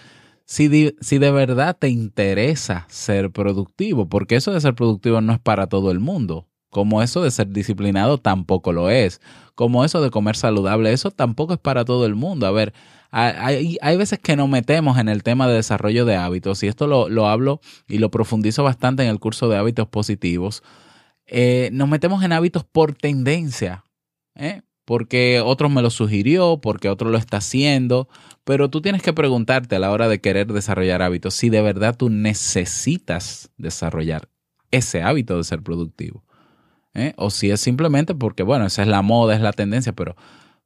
si 0.44 0.68
de, 0.68 0.94
si 1.00 1.18
de 1.18 1.30
verdad 1.30 1.76
te 1.78 1.88
interesa 1.88 2.86
ser 2.88 3.30
productivo, 3.30 4.08
porque 4.08 4.36
eso 4.36 4.52
de 4.52 4.60
ser 4.60 4.74
productivo 4.74 5.20
no 5.20 5.32
es 5.32 5.40
para 5.40 5.66
todo 5.68 5.90
el 5.90 6.00
mundo. 6.00 6.46
Como 6.70 7.02
eso 7.02 7.22
de 7.22 7.30
ser 7.30 7.48
disciplinado 7.50 8.18
tampoco 8.18 8.72
lo 8.72 8.90
es. 8.90 9.20
Como 9.54 9.84
eso 9.84 10.02
de 10.02 10.10
comer 10.10 10.34
saludable, 10.34 10.92
eso 10.92 11.12
tampoco 11.12 11.54
es 11.54 11.60
para 11.60 11.84
todo 11.84 12.04
el 12.04 12.16
mundo. 12.16 12.46
A 12.48 12.50
ver, 12.50 12.74
hay, 13.16 13.96
veces 13.96 14.18
que 14.18 14.34
nos 14.34 14.48
metemos 14.48 14.98
en 14.98 15.08
el 15.08 15.22
tema 15.22 15.46
de 15.46 15.54
desarrollo 15.54 16.04
de 16.04 16.16
hábitos, 16.16 16.62
y 16.64 16.66
esto 16.66 16.88
lo, 16.88 17.28
hablo 17.28 17.60
y 17.86 17.98
lo 17.98 18.10
profundizo 18.10 18.64
bastante 18.64 19.04
en 19.04 19.08
el 19.08 19.20
curso 19.20 19.48
de 19.48 19.56
hábitos 19.56 19.86
positivos. 19.86 20.64
Eh, 21.26 21.70
nos 21.72 21.88
metemos 21.88 22.24
en 22.24 22.32
hábitos 22.32 22.64
por 22.64 22.92
tendencia, 22.94 23.84
¿eh? 24.34 24.62
porque 24.84 25.40
otro 25.40 25.68
me 25.68 25.80
lo 25.80 25.90
sugirió, 25.90 26.60
porque 26.60 26.88
otro 26.88 27.08
lo 27.08 27.16
está 27.16 27.36
haciendo, 27.36 28.08
pero 28.42 28.68
tú 28.68 28.82
tienes 28.82 29.00
que 29.00 29.12
preguntarte 29.12 29.76
a 29.76 29.78
la 29.78 29.92
hora 29.92 30.08
de 30.08 30.20
querer 30.20 30.52
desarrollar 30.52 31.00
hábitos 31.00 31.34
si 31.34 31.50
de 31.50 31.62
verdad 31.62 31.96
tú 31.96 32.10
necesitas 32.10 33.50
desarrollar 33.56 34.28
ese 34.72 35.02
hábito 35.02 35.36
de 35.36 35.44
ser 35.44 35.62
productivo. 35.62 36.24
¿eh? 36.94 37.14
O 37.16 37.30
si 37.30 37.52
es 37.52 37.60
simplemente 37.60 38.16
porque, 38.16 38.42
bueno, 38.42 38.66
esa 38.66 38.82
es 38.82 38.88
la 38.88 39.02
moda, 39.02 39.36
es 39.36 39.40
la 39.40 39.52
tendencia, 39.52 39.92
pero 39.92 40.16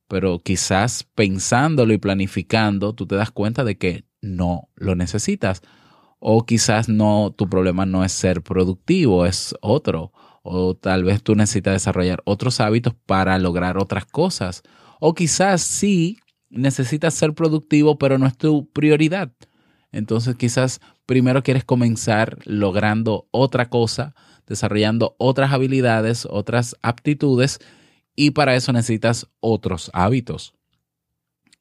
pero 0.08 0.40
quizás 0.40 1.04
pensándolo 1.14 1.92
y 1.92 1.98
planificando, 1.98 2.94
tú 2.94 3.06
te 3.06 3.16
das 3.16 3.30
cuenta 3.30 3.62
de 3.62 3.76
que 3.76 4.04
no 4.22 4.68
lo 4.74 4.94
necesitas. 4.94 5.62
O 6.18 6.44
quizás 6.44 6.88
no, 6.88 7.32
tu 7.36 7.48
problema 7.48 7.86
no 7.86 8.04
es 8.04 8.12
ser 8.12 8.42
productivo, 8.42 9.26
es 9.26 9.54
otro. 9.60 10.12
O 10.42 10.74
tal 10.74 11.04
vez 11.04 11.22
tú 11.22 11.34
necesitas 11.34 11.74
desarrollar 11.74 12.22
otros 12.24 12.60
hábitos 12.60 12.94
para 13.06 13.38
lograr 13.38 13.78
otras 13.78 14.06
cosas. 14.06 14.62
O 14.98 15.14
quizás 15.14 15.60
sí 15.62 16.18
necesitas 16.50 17.14
ser 17.14 17.34
productivo, 17.34 17.98
pero 17.98 18.18
no 18.18 18.26
es 18.26 18.36
tu 18.36 18.68
prioridad. 18.70 19.30
Entonces 19.92 20.34
quizás 20.36 20.80
primero 21.06 21.42
quieres 21.42 21.64
comenzar 21.64 22.38
logrando 22.44 23.28
otra 23.30 23.68
cosa, 23.68 24.14
desarrollando 24.46 25.14
otras 25.18 25.52
habilidades, 25.52 26.26
otras 26.28 26.76
aptitudes 26.82 27.60
y 28.18 28.32
para 28.32 28.56
eso 28.56 28.72
necesitas 28.72 29.28
otros 29.38 29.92
hábitos. 29.94 30.52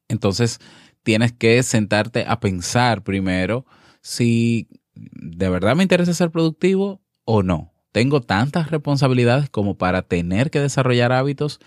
Entonces, 0.08 0.58
tienes 1.04 1.30
que 1.30 1.62
sentarte 1.62 2.24
a 2.26 2.40
pensar 2.40 3.04
primero 3.04 3.64
si 4.00 4.66
de 4.96 5.48
verdad 5.48 5.76
me 5.76 5.84
interesa 5.84 6.12
ser 6.12 6.32
productivo 6.32 7.00
o 7.24 7.44
no. 7.44 7.72
Tengo 7.92 8.22
tantas 8.22 8.72
responsabilidades 8.72 9.48
como 9.48 9.78
para 9.78 10.02
tener 10.02 10.50
que 10.50 10.58
desarrollar 10.58 11.12
hábitos. 11.12 11.60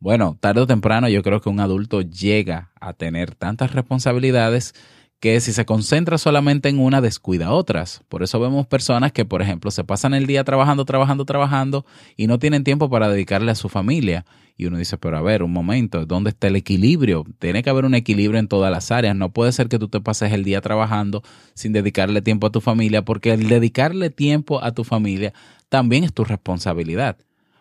Bueno, 0.00 0.36
tarde 0.40 0.62
o 0.62 0.66
temprano 0.66 1.08
yo 1.08 1.22
creo 1.22 1.40
que 1.40 1.48
un 1.48 1.60
adulto 1.60 2.02
llega 2.02 2.72
a 2.80 2.94
tener 2.94 3.36
tantas 3.36 3.72
responsabilidades 3.72 4.74
que 5.22 5.40
si 5.40 5.52
se 5.52 5.64
concentra 5.64 6.18
solamente 6.18 6.68
en 6.68 6.80
una, 6.80 7.00
descuida 7.00 7.52
otras. 7.52 8.02
Por 8.08 8.24
eso 8.24 8.40
vemos 8.40 8.66
personas 8.66 9.12
que, 9.12 9.24
por 9.24 9.40
ejemplo, 9.40 9.70
se 9.70 9.84
pasan 9.84 10.14
el 10.14 10.26
día 10.26 10.42
trabajando, 10.42 10.84
trabajando, 10.84 11.24
trabajando 11.24 11.86
y 12.16 12.26
no 12.26 12.40
tienen 12.40 12.64
tiempo 12.64 12.90
para 12.90 13.08
dedicarle 13.08 13.52
a 13.52 13.54
su 13.54 13.68
familia. 13.68 14.26
Y 14.56 14.66
uno 14.66 14.78
dice, 14.78 14.98
pero 14.98 15.16
a 15.16 15.22
ver, 15.22 15.44
un 15.44 15.52
momento, 15.52 16.06
¿dónde 16.06 16.30
está 16.30 16.48
el 16.48 16.56
equilibrio? 16.56 17.24
Tiene 17.38 17.62
que 17.62 17.70
haber 17.70 17.84
un 17.84 17.94
equilibrio 17.94 18.40
en 18.40 18.48
todas 18.48 18.72
las 18.72 18.90
áreas. 18.90 19.14
No 19.14 19.32
puede 19.32 19.52
ser 19.52 19.68
que 19.68 19.78
tú 19.78 19.86
te 19.86 20.00
pases 20.00 20.32
el 20.32 20.42
día 20.42 20.60
trabajando 20.60 21.22
sin 21.54 21.72
dedicarle 21.72 22.20
tiempo 22.20 22.48
a 22.48 22.50
tu 22.50 22.60
familia, 22.60 23.04
porque 23.04 23.32
el 23.32 23.46
dedicarle 23.48 24.10
tiempo 24.10 24.60
a 24.64 24.72
tu 24.72 24.82
familia 24.82 25.32
también 25.68 26.02
es 26.02 26.12
tu 26.12 26.24
responsabilidad. 26.24 27.16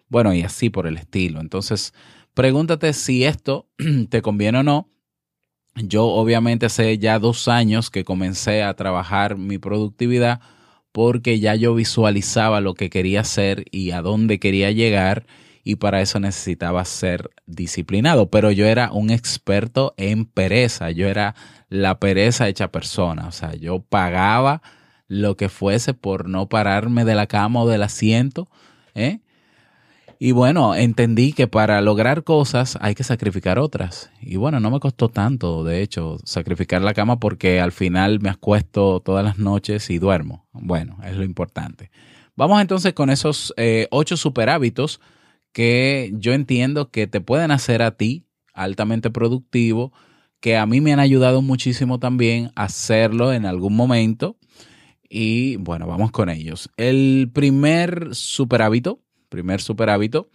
Bueno, 0.09 0.33
y 0.33 0.41
así 0.41 0.71
por 0.71 0.87
el 0.87 0.97
estilo. 0.97 1.39
Entonces, 1.39 1.93
pregúntate 2.33 2.91
si 2.93 3.23
esto 3.23 3.67
te 4.09 4.23
conviene 4.23 4.57
o 4.57 4.63
no 4.63 4.90
yo 5.75 6.05
obviamente 6.05 6.65
hace 6.65 6.97
ya 6.97 7.19
dos 7.19 7.47
años 7.47 7.89
que 7.89 8.03
comencé 8.03 8.63
a 8.63 8.73
trabajar 8.73 9.37
mi 9.37 9.57
productividad 9.57 10.41
porque 10.91 11.39
ya 11.39 11.55
yo 11.55 11.73
visualizaba 11.73 12.61
lo 12.61 12.73
que 12.73 12.89
quería 12.89 13.21
hacer 13.21 13.65
y 13.71 13.91
a 13.91 14.01
dónde 14.01 14.39
quería 14.39 14.71
llegar 14.71 15.25
y 15.63 15.75
para 15.75 16.01
eso 16.01 16.19
necesitaba 16.19 16.83
ser 16.85 17.29
disciplinado. 17.45 18.29
Pero 18.29 18.51
yo 18.51 18.65
era 18.65 18.91
un 18.91 19.09
experto 19.09 19.93
en 19.97 20.25
pereza, 20.25 20.91
yo 20.91 21.07
era 21.07 21.35
la 21.69 21.99
pereza 21.99 22.49
hecha 22.49 22.71
persona, 22.71 23.27
o 23.27 23.31
sea, 23.31 23.55
yo 23.55 23.79
pagaba 23.79 24.61
lo 25.07 25.37
que 25.37 25.49
fuese 25.49 25.93
por 25.93 26.27
no 26.27 26.49
pararme 26.49 27.05
de 27.05 27.15
la 27.15 27.27
cama 27.27 27.61
o 27.61 27.67
del 27.67 27.83
asiento, 27.83 28.49
¿eh? 28.95 29.19
Y 30.23 30.33
bueno, 30.33 30.75
entendí 30.75 31.33
que 31.33 31.47
para 31.47 31.81
lograr 31.81 32.23
cosas 32.23 32.77
hay 32.79 32.93
que 32.93 33.03
sacrificar 33.03 33.57
otras. 33.57 34.11
Y 34.21 34.35
bueno, 34.35 34.59
no 34.59 34.69
me 34.69 34.79
costó 34.79 35.09
tanto, 35.09 35.63
de 35.63 35.81
hecho, 35.81 36.19
sacrificar 36.25 36.83
la 36.83 36.93
cama 36.93 37.19
porque 37.19 37.59
al 37.59 37.71
final 37.71 38.19
me 38.19 38.29
acuesto 38.29 38.99
todas 38.99 39.25
las 39.25 39.39
noches 39.39 39.89
y 39.89 39.97
duermo. 39.97 40.45
Bueno, 40.51 40.99
es 41.03 41.17
lo 41.17 41.23
importante. 41.23 41.89
Vamos 42.35 42.61
entonces 42.61 42.93
con 42.93 43.09
esos 43.09 43.51
eh, 43.57 43.87
ocho 43.89 44.15
super 44.15 44.51
hábitos 44.51 45.01
que 45.53 46.11
yo 46.13 46.33
entiendo 46.33 46.91
que 46.91 47.07
te 47.07 47.19
pueden 47.19 47.49
hacer 47.49 47.81
a 47.81 47.97
ti 47.97 48.27
altamente 48.53 49.09
productivo, 49.09 49.91
que 50.39 50.55
a 50.55 50.67
mí 50.67 50.81
me 50.81 50.93
han 50.93 50.99
ayudado 50.99 51.41
muchísimo 51.41 51.97
también 51.97 52.51
a 52.55 52.65
hacerlo 52.65 53.33
en 53.33 53.47
algún 53.47 53.75
momento. 53.75 54.37
Y 55.09 55.55
bueno, 55.55 55.87
vamos 55.87 56.11
con 56.11 56.29
ellos. 56.29 56.69
El 56.77 57.31
primer 57.33 58.13
super 58.13 58.61
hábito 58.61 58.99
primer 59.31 59.61
super 59.61 59.89
hábito, 59.89 60.29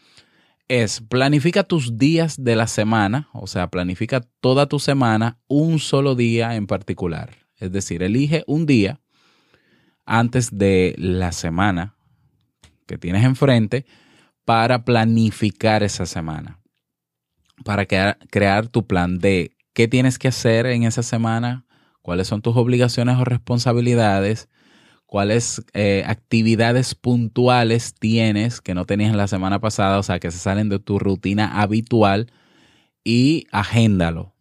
es 0.66 1.00
planifica 1.00 1.62
tus 1.62 1.96
días 1.96 2.42
de 2.42 2.56
la 2.56 2.66
semana, 2.66 3.28
o 3.32 3.46
sea, 3.46 3.68
planifica 3.68 4.22
toda 4.40 4.66
tu 4.66 4.80
semana, 4.80 5.38
un 5.46 5.78
solo 5.78 6.16
día 6.16 6.56
en 6.56 6.66
particular. 6.66 7.30
Es 7.58 7.70
decir, 7.70 8.02
elige 8.02 8.42
un 8.48 8.66
día 8.66 9.00
antes 10.04 10.56
de 10.56 10.94
la 10.98 11.30
semana 11.30 11.94
que 12.86 12.98
tienes 12.98 13.24
enfrente 13.24 13.86
para 14.44 14.84
planificar 14.84 15.82
esa 15.82 16.06
semana, 16.06 16.60
para 17.64 17.86
crear, 17.86 18.68
tu 18.68 18.86
plan 18.86 19.18
de 19.18 19.56
qué 19.72 19.88
tienes 19.88 20.18
que 20.18 20.28
hacer 20.28 20.66
en 20.66 20.84
esa 20.84 21.02
semana, 21.02 21.64
cuáles 22.02 22.28
son 22.28 22.42
tus 22.42 22.56
obligaciones 22.56 23.16
o 23.18 23.24
responsabilidades, 23.24 24.48
cuáles 25.16 25.64
eh, 25.72 26.04
actividades 26.06 26.94
puntuales 26.94 27.94
tienes 27.94 28.60
que 28.60 28.74
no 28.74 28.84
tenías 28.84 29.16
la 29.16 29.26
semana 29.28 29.60
pasada, 29.62 29.98
o 29.98 30.02
sea, 30.02 30.18
que 30.18 30.30
se 30.30 30.36
salen 30.36 30.68
de 30.68 30.78
tu 30.78 30.98
rutina 30.98 31.62
habitual 31.62 32.30
y 33.02 33.46
agéndalo. 33.50 34.34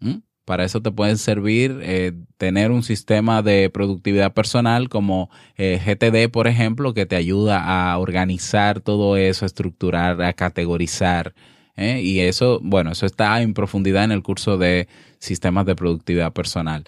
Para 0.43 0.65
eso 0.65 0.81
te 0.81 0.91
pueden 0.91 1.17
servir 1.17 1.79
eh, 1.81 2.11
tener 2.35 2.71
un 2.71 2.83
sistema 2.83 3.41
de 3.41 3.69
productividad 3.69 4.33
personal 4.33 4.89
como 4.89 5.29
eh, 5.55 5.79
GTD, 5.79 6.29
por 6.29 6.45
ejemplo, 6.45 6.93
que 6.93 7.05
te 7.05 7.15
ayuda 7.15 7.63
a 7.63 7.97
organizar 7.97 8.81
todo 8.81 9.15
eso, 9.15 9.45
a 9.45 9.47
estructurar, 9.47 10.21
a 10.23 10.33
categorizar. 10.33 11.35
Y 11.77 12.19
eso, 12.19 12.59
bueno, 12.61 12.91
eso 12.91 13.05
está 13.05 13.41
en 13.41 13.53
profundidad 13.53 14.03
en 14.03 14.11
el 14.11 14.23
curso 14.23 14.57
de 14.57 14.89
sistemas 15.19 15.65
de 15.65 15.77
productividad 15.77 16.33
personal. 16.33 16.83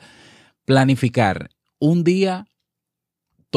Planificar 0.65 1.51
un 1.79 2.03
día 2.03 2.47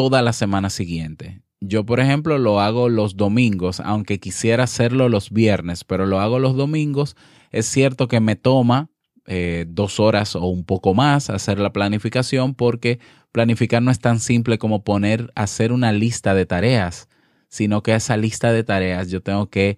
toda 0.01 0.23
la 0.23 0.33
semana 0.33 0.71
siguiente. 0.71 1.43
Yo, 1.61 1.85
por 1.85 2.01
ejemplo, 2.01 2.39
lo 2.39 2.59
hago 2.59 2.89
los 2.89 3.19
domingos, 3.19 3.81
aunque 3.81 4.19
quisiera 4.19 4.65
hacerlo 4.65 5.11
los 5.11 5.31
viernes, 5.31 5.85
pero 5.85 6.07
lo 6.07 6.21
hago 6.21 6.39
los 6.39 6.57
domingos. 6.57 7.17
Es 7.51 7.67
cierto 7.67 8.09
que 8.09 8.19
me 8.19 8.35
toma 8.35 8.89
eh, 9.27 9.67
dos 9.69 10.01
horas 10.01 10.37
o 10.37 10.47
un 10.47 10.65
poco 10.65 10.95
más 10.95 11.29
hacer 11.29 11.59
la 11.59 11.75
planificación 11.75 12.55
porque 12.55 12.99
planificar 13.31 13.83
no 13.83 13.91
es 13.91 13.99
tan 13.99 14.21
simple 14.21 14.57
como 14.57 14.85
poner, 14.85 15.31
hacer 15.35 15.71
una 15.71 15.93
lista 15.93 16.33
de 16.33 16.47
tareas, 16.47 17.11
sino 17.49 17.83
que 17.83 17.95
esa 17.95 18.17
lista 18.17 18.55
de 18.55 18.65
tareas 18.65 19.11
yo 19.11 19.23
tengo 19.23 19.51
que 19.51 19.77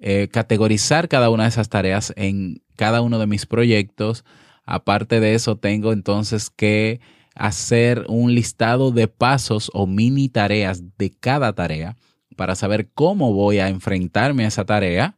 eh, 0.00 0.28
categorizar 0.30 1.08
cada 1.08 1.30
una 1.30 1.44
de 1.44 1.48
esas 1.48 1.70
tareas 1.70 2.12
en 2.16 2.62
cada 2.76 3.00
uno 3.00 3.18
de 3.18 3.26
mis 3.26 3.46
proyectos. 3.46 4.22
Aparte 4.66 5.18
de 5.18 5.34
eso, 5.34 5.56
tengo 5.56 5.94
entonces 5.94 6.50
que 6.50 7.00
hacer 7.36 8.04
un 8.08 8.34
listado 8.34 8.90
de 8.90 9.08
pasos 9.08 9.70
o 9.74 9.86
mini 9.86 10.28
tareas 10.28 10.82
de 10.98 11.10
cada 11.10 11.52
tarea 11.52 11.96
para 12.36 12.54
saber 12.54 12.90
cómo 12.92 13.32
voy 13.32 13.58
a 13.58 13.68
enfrentarme 13.68 14.44
a 14.44 14.48
esa 14.48 14.64
tarea 14.64 15.16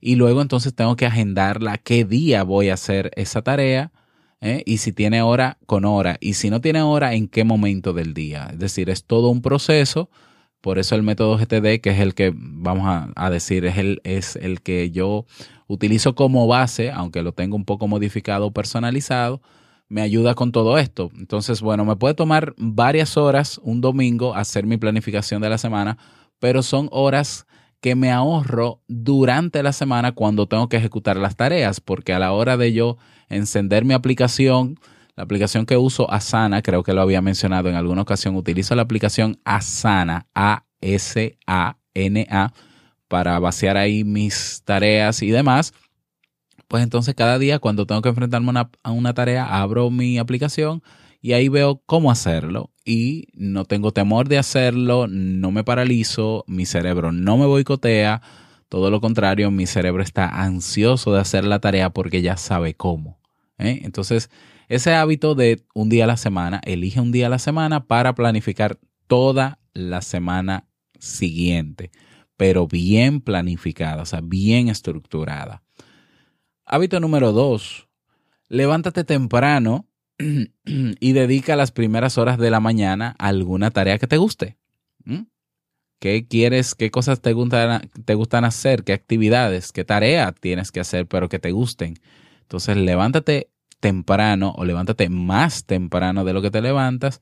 y 0.00 0.16
luego 0.16 0.42
entonces 0.42 0.74
tengo 0.74 0.96
que 0.96 1.06
agendarla 1.06 1.78
qué 1.78 2.04
día 2.04 2.42
voy 2.42 2.68
a 2.68 2.74
hacer 2.74 3.10
esa 3.16 3.42
tarea 3.42 3.92
¿eh? 4.40 4.62
y 4.66 4.78
si 4.78 4.92
tiene 4.92 5.22
hora 5.22 5.58
con 5.66 5.84
hora 5.84 6.16
y 6.20 6.34
si 6.34 6.50
no 6.50 6.60
tiene 6.60 6.82
hora 6.82 7.14
en 7.14 7.28
qué 7.28 7.44
momento 7.44 7.92
del 7.92 8.14
día. 8.14 8.48
Es 8.52 8.58
decir, 8.58 8.90
es 8.90 9.04
todo 9.04 9.28
un 9.28 9.42
proceso. 9.42 10.10
Por 10.60 10.78
eso 10.78 10.94
el 10.96 11.02
método 11.02 11.38
GTD, 11.38 11.80
que 11.80 11.90
es 11.90 12.00
el 12.00 12.14
que 12.14 12.32
vamos 12.34 12.86
a, 12.86 13.10
a 13.14 13.30
decir, 13.30 13.64
es 13.66 13.78
el, 13.78 14.00
es 14.04 14.36
el 14.36 14.62
que 14.62 14.90
yo 14.90 15.26
utilizo 15.68 16.14
como 16.14 16.46
base, 16.46 16.90
aunque 16.90 17.22
lo 17.22 17.32
tengo 17.32 17.56
un 17.56 17.64
poco 17.64 17.86
modificado, 17.86 18.50
personalizado, 18.52 19.42
me 19.88 20.02
ayuda 20.02 20.34
con 20.34 20.52
todo 20.52 20.78
esto. 20.78 21.10
Entonces, 21.16 21.60
bueno, 21.60 21.84
me 21.84 21.96
puede 21.96 22.14
tomar 22.14 22.54
varias 22.56 23.16
horas 23.16 23.60
un 23.62 23.80
domingo 23.80 24.34
hacer 24.34 24.66
mi 24.66 24.76
planificación 24.76 25.40
de 25.42 25.50
la 25.50 25.58
semana, 25.58 25.98
pero 26.38 26.62
son 26.62 26.88
horas 26.90 27.46
que 27.80 27.94
me 27.94 28.10
ahorro 28.10 28.80
durante 28.88 29.62
la 29.62 29.72
semana 29.72 30.12
cuando 30.12 30.48
tengo 30.48 30.68
que 30.68 30.76
ejecutar 30.76 31.16
las 31.16 31.36
tareas, 31.36 31.80
porque 31.80 32.12
a 32.12 32.18
la 32.18 32.32
hora 32.32 32.56
de 32.56 32.72
yo 32.72 32.96
encender 33.28 33.84
mi 33.84 33.94
aplicación, 33.94 34.80
la 35.14 35.22
aplicación 35.24 35.66
que 35.66 35.76
uso 35.76 36.10
Asana, 36.10 36.62
creo 36.62 36.82
que 36.82 36.94
lo 36.94 37.02
había 37.02 37.22
mencionado 37.22 37.68
en 37.68 37.76
alguna 37.76 38.02
ocasión, 38.02 38.34
utilizo 38.34 38.74
la 38.74 38.82
aplicación 38.82 39.38
Asana, 39.44 40.26
A-S-A-N-A, 40.34 41.32
para 43.08 43.38
vaciar 43.38 43.76
ahí 43.76 44.02
mis 44.02 44.62
tareas 44.64 45.22
y 45.22 45.30
demás 45.30 45.72
pues 46.68 46.82
entonces 46.82 47.14
cada 47.14 47.38
día 47.38 47.58
cuando 47.58 47.86
tengo 47.86 48.02
que 48.02 48.08
enfrentarme 48.08 48.52
a 48.82 48.90
una 48.90 49.14
tarea, 49.14 49.60
abro 49.60 49.90
mi 49.90 50.18
aplicación 50.18 50.82
y 51.20 51.32
ahí 51.32 51.48
veo 51.48 51.82
cómo 51.86 52.10
hacerlo 52.10 52.70
y 52.84 53.28
no 53.34 53.64
tengo 53.64 53.92
temor 53.92 54.28
de 54.28 54.38
hacerlo, 54.38 55.06
no 55.08 55.50
me 55.50 55.64
paralizo, 55.64 56.44
mi 56.46 56.66
cerebro 56.66 57.12
no 57.12 57.36
me 57.36 57.46
boicotea, 57.46 58.22
todo 58.68 58.90
lo 58.90 59.00
contrario, 59.00 59.50
mi 59.50 59.66
cerebro 59.66 60.02
está 60.02 60.28
ansioso 60.28 61.12
de 61.12 61.20
hacer 61.20 61.44
la 61.44 61.60
tarea 61.60 61.90
porque 61.90 62.22
ya 62.22 62.36
sabe 62.36 62.74
cómo. 62.74 63.18
¿eh? 63.58 63.80
Entonces, 63.84 64.30
ese 64.68 64.94
hábito 64.94 65.34
de 65.34 65.64
un 65.74 65.88
día 65.88 66.04
a 66.04 66.08
la 66.08 66.16
semana, 66.16 66.60
elige 66.64 67.00
un 67.00 67.12
día 67.12 67.26
a 67.26 67.30
la 67.30 67.38
semana 67.38 67.86
para 67.86 68.14
planificar 68.14 68.78
toda 69.06 69.58
la 69.72 70.02
semana 70.02 70.68
siguiente, 70.98 71.90
pero 72.36 72.66
bien 72.66 73.20
planificada, 73.20 74.02
o 74.02 74.06
sea, 74.06 74.20
bien 74.22 74.68
estructurada. 74.68 75.62
Hábito 76.68 76.98
número 76.98 77.30
dos, 77.30 77.86
levántate 78.48 79.04
temprano 79.04 79.86
y 80.64 81.12
dedica 81.12 81.54
las 81.54 81.70
primeras 81.70 82.18
horas 82.18 82.38
de 82.38 82.50
la 82.50 82.58
mañana 82.58 83.14
a 83.20 83.28
alguna 83.28 83.70
tarea 83.70 83.98
que 83.98 84.08
te 84.08 84.16
guste. 84.16 84.56
¿Qué 86.00 86.26
quieres? 86.26 86.74
¿Qué 86.74 86.90
cosas 86.90 87.20
te 87.20 87.32
gustan, 87.34 87.88
te 88.04 88.14
gustan 88.14 88.44
hacer? 88.44 88.82
¿Qué 88.82 88.92
actividades? 88.92 89.70
¿Qué 89.70 89.84
tarea 89.84 90.32
tienes 90.32 90.72
que 90.72 90.80
hacer 90.80 91.06
pero 91.06 91.28
que 91.28 91.38
te 91.38 91.52
gusten? 91.52 92.00
Entonces 92.42 92.76
levántate 92.76 93.48
temprano 93.78 94.52
o 94.56 94.64
levántate 94.64 95.08
más 95.08 95.66
temprano 95.66 96.24
de 96.24 96.32
lo 96.32 96.42
que 96.42 96.50
te 96.50 96.62
levantas 96.62 97.20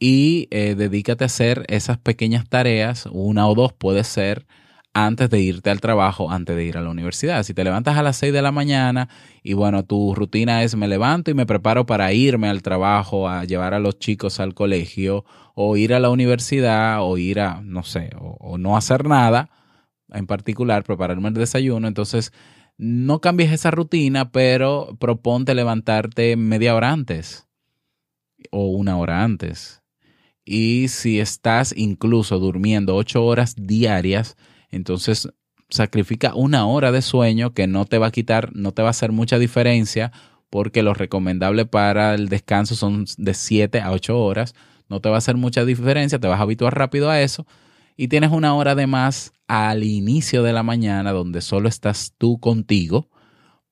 y 0.00 0.48
eh, 0.50 0.74
dedícate 0.74 1.22
a 1.22 1.26
hacer 1.26 1.64
esas 1.68 1.98
pequeñas 1.98 2.48
tareas, 2.48 3.06
una 3.06 3.46
o 3.46 3.54
dos 3.54 3.72
puede 3.72 4.02
ser, 4.02 4.46
antes 4.92 5.30
de 5.30 5.40
irte 5.40 5.70
al 5.70 5.80
trabajo, 5.80 6.30
antes 6.30 6.56
de 6.56 6.64
ir 6.64 6.76
a 6.76 6.80
la 6.80 6.90
universidad. 6.90 7.42
Si 7.44 7.54
te 7.54 7.62
levantas 7.64 7.96
a 7.96 8.02
las 8.02 8.16
6 8.16 8.32
de 8.32 8.42
la 8.42 8.52
mañana 8.52 9.08
y 9.42 9.52
bueno, 9.52 9.84
tu 9.84 10.14
rutina 10.14 10.62
es 10.64 10.74
me 10.74 10.88
levanto 10.88 11.30
y 11.30 11.34
me 11.34 11.46
preparo 11.46 11.86
para 11.86 12.12
irme 12.12 12.48
al 12.48 12.62
trabajo, 12.62 13.28
a 13.28 13.44
llevar 13.44 13.74
a 13.74 13.78
los 13.78 13.98
chicos 13.98 14.40
al 14.40 14.54
colegio 14.54 15.24
o 15.54 15.76
ir 15.76 15.94
a 15.94 16.00
la 16.00 16.10
universidad 16.10 17.02
o 17.02 17.18
ir 17.18 17.40
a, 17.40 17.60
no 17.62 17.82
sé, 17.84 18.10
o, 18.18 18.58
no 18.58 18.76
hacer 18.76 19.06
nada, 19.06 19.50
en 20.08 20.26
particular 20.26 20.82
prepararme 20.82 21.28
el 21.28 21.34
desayuno, 21.34 21.86
entonces 21.86 22.32
no 22.76 23.20
cambies 23.20 23.52
esa 23.52 23.70
rutina, 23.70 24.32
pero 24.32 24.96
proponte 24.98 25.54
levantarte 25.54 26.36
media 26.36 26.74
hora 26.74 26.90
antes. 26.90 27.46
o 28.50 28.68
una 28.70 28.96
hora 28.96 29.22
antes. 29.22 29.82
Y 30.44 30.88
si 30.88 31.20
estás 31.20 31.74
incluso 31.76 32.38
durmiendo 32.38 32.96
ocho 32.96 33.24
horas 33.24 33.54
diarias, 33.56 34.36
entonces 34.70 35.28
sacrifica 35.68 36.34
una 36.34 36.66
hora 36.66 36.92
de 36.92 37.02
sueño 37.02 37.54
que 37.54 37.66
no 37.66 37.84
te 37.84 37.98
va 37.98 38.08
a 38.08 38.12
quitar, 38.12 38.54
no 38.54 38.72
te 38.72 38.82
va 38.82 38.88
a 38.88 38.90
hacer 38.90 39.12
mucha 39.12 39.38
diferencia 39.38 40.12
porque 40.50 40.82
lo 40.82 40.94
recomendable 40.94 41.64
para 41.64 42.14
el 42.14 42.28
descanso 42.28 42.74
son 42.74 43.06
de 43.16 43.34
7 43.34 43.80
a 43.80 43.92
8 43.92 44.18
horas. 44.18 44.54
No 44.88 45.00
te 45.00 45.08
va 45.08 45.14
a 45.14 45.18
hacer 45.18 45.36
mucha 45.36 45.64
diferencia, 45.64 46.18
te 46.18 46.26
vas 46.26 46.40
a 46.40 46.42
habituar 46.42 46.76
rápido 46.76 47.08
a 47.08 47.20
eso. 47.20 47.46
Y 47.96 48.08
tienes 48.08 48.32
una 48.32 48.54
hora 48.54 48.74
de 48.74 48.88
más 48.88 49.32
al 49.46 49.84
inicio 49.84 50.42
de 50.42 50.52
la 50.52 50.64
mañana 50.64 51.12
donde 51.12 51.40
solo 51.40 51.68
estás 51.68 52.14
tú 52.18 52.40
contigo 52.40 53.08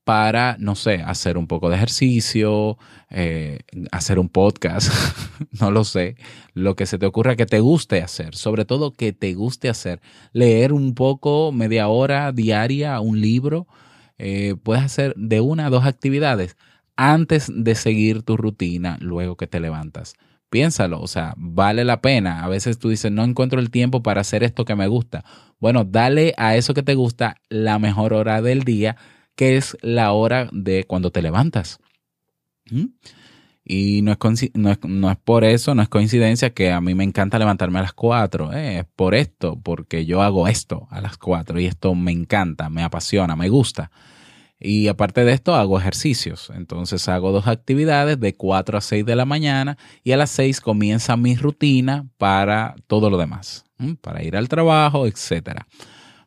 para, 0.09 0.55
no 0.57 0.73
sé, 0.73 1.03
hacer 1.05 1.37
un 1.37 1.45
poco 1.45 1.69
de 1.69 1.75
ejercicio, 1.75 2.79
eh, 3.11 3.59
hacer 3.91 4.17
un 4.17 4.27
podcast, 4.27 4.91
no 5.61 5.69
lo 5.69 5.83
sé, 5.83 6.15
lo 6.55 6.75
que 6.75 6.87
se 6.87 6.97
te 6.97 7.05
ocurra 7.05 7.35
que 7.35 7.45
te 7.45 7.59
guste 7.59 8.01
hacer, 8.01 8.33
sobre 8.33 8.65
todo 8.65 8.91
que 8.91 9.13
te 9.13 9.35
guste 9.35 9.69
hacer, 9.69 10.01
leer 10.33 10.73
un 10.73 10.95
poco, 10.95 11.51
media 11.51 11.89
hora 11.89 12.31
diaria, 12.31 12.99
un 13.01 13.21
libro, 13.21 13.67
eh, 14.17 14.55
puedes 14.63 14.83
hacer 14.83 15.13
de 15.15 15.41
una 15.41 15.67
a 15.67 15.69
dos 15.69 15.85
actividades 15.85 16.57
antes 16.95 17.51
de 17.53 17.75
seguir 17.75 18.23
tu 18.23 18.35
rutina 18.35 18.97
luego 19.01 19.37
que 19.37 19.45
te 19.45 19.59
levantas. 19.59 20.15
Piénsalo, 20.49 20.99
o 21.01 21.07
sea, 21.07 21.35
vale 21.37 21.83
la 21.85 22.01
pena. 22.01 22.43
A 22.43 22.47
veces 22.47 22.79
tú 22.79 22.89
dices, 22.89 23.11
no 23.11 23.23
encuentro 23.23 23.59
el 23.59 23.69
tiempo 23.69 24.01
para 24.01 24.21
hacer 24.21 24.41
esto 24.41 24.65
que 24.65 24.75
me 24.75 24.87
gusta. 24.87 25.23
Bueno, 25.59 25.83
dale 25.83 26.33
a 26.37 26.55
eso 26.55 26.73
que 26.73 26.81
te 26.81 26.95
gusta 26.95 27.35
la 27.49 27.77
mejor 27.77 28.13
hora 28.13 28.41
del 28.41 28.63
día, 28.63 28.97
que 29.39 29.55
es 29.55 29.77
la 29.79 30.11
hora 30.11 30.49
de 30.51 30.83
cuando 30.83 31.11
te 31.11 31.21
levantas. 31.21 31.79
¿Mm? 32.69 32.87
Y 33.63 34.01
no 34.01 34.11
es, 34.11 34.17
no, 34.53 35.09
es, 35.11 35.17
por 35.23 35.45
eso, 35.45 35.73
no 35.75 35.81
es 35.81 35.87
coincidencia 35.87 36.49
que 36.49 36.73
a 36.73 36.81
mí 36.81 36.93
me 36.93 37.05
encanta 37.05 37.39
levantarme 37.39 37.79
a 37.79 37.83
las 37.83 37.93
4. 37.93 38.51
¿eh? 38.51 38.79
Es 38.79 38.85
por 38.97 39.15
esto, 39.15 39.57
porque 39.63 40.05
yo 40.05 40.21
hago 40.21 40.49
esto 40.49 40.89
a 40.91 40.99
las 40.99 41.17
4 41.17 41.57
y 41.61 41.67
esto 41.67 41.95
me 41.95 42.11
encanta, 42.11 42.69
me 42.69 42.83
apasiona, 42.83 43.37
me 43.37 43.47
gusta. 43.47 43.91
Y 44.59 44.89
aparte 44.89 45.23
de 45.23 45.31
esto, 45.31 45.55
hago 45.55 45.79
ejercicios. 45.79 46.51
Entonces 46.53 47.07
hago 47.07 47.31
dos 47.31 47.47
actividades 47.47 48.19
de 48.19 48.35
4 48.35 48.77
a 48.77 48.81
6 48.81 49.05
de 49.05 49.15
la 49.15 49.23
mañana 49.23 49.77
y 50.03 50.11
a 50.11 50.17
las 50.17 50.31
6 50.31 50.59
comienza 50.59 51.15
mi 51.15 51.37
rutina 51.37 52.09
para 52.17 52.75
todo 52.87 53.09
lo 53.09 53.17
demás, 53.17 53.63
para 54.01 54.21
ir 54.21 54.35
al 54.35 54.49
trabajo, 54.49 55.07
etc. 55.07 55.61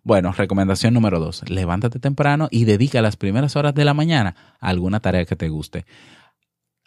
Bueno, 0.04 0.32
recomendación 0.32 0.94
número 0.94 1.20
2. 1.20 1.48
Levántate 1.48 2.00
temprano 2.00 2.48
y 2.50 2.64
dedica 2.64 3.02
las 3.02 3.16
primeras 3.16 3.54
horas 3.54 3.74
de 3.74 3.84
la 3.84 3.94
mañana 3.94 4.34
a 4.60 4.68
alguna 4.68 5.00
tarea 5.00 5.24
que 5.24 5.36
te 5.36 5.48
guste. 5.48 5.86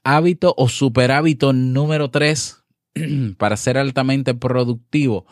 Hábito 0.04 0.54
o 0.58 0.68
superhábito 0.68 1.54
número 1.54 2.12
3 2.12 2.64
para 3.38 3.56
ser 3.56 3.78
altamente 3.78 4.34
productivo. 4.34 5.26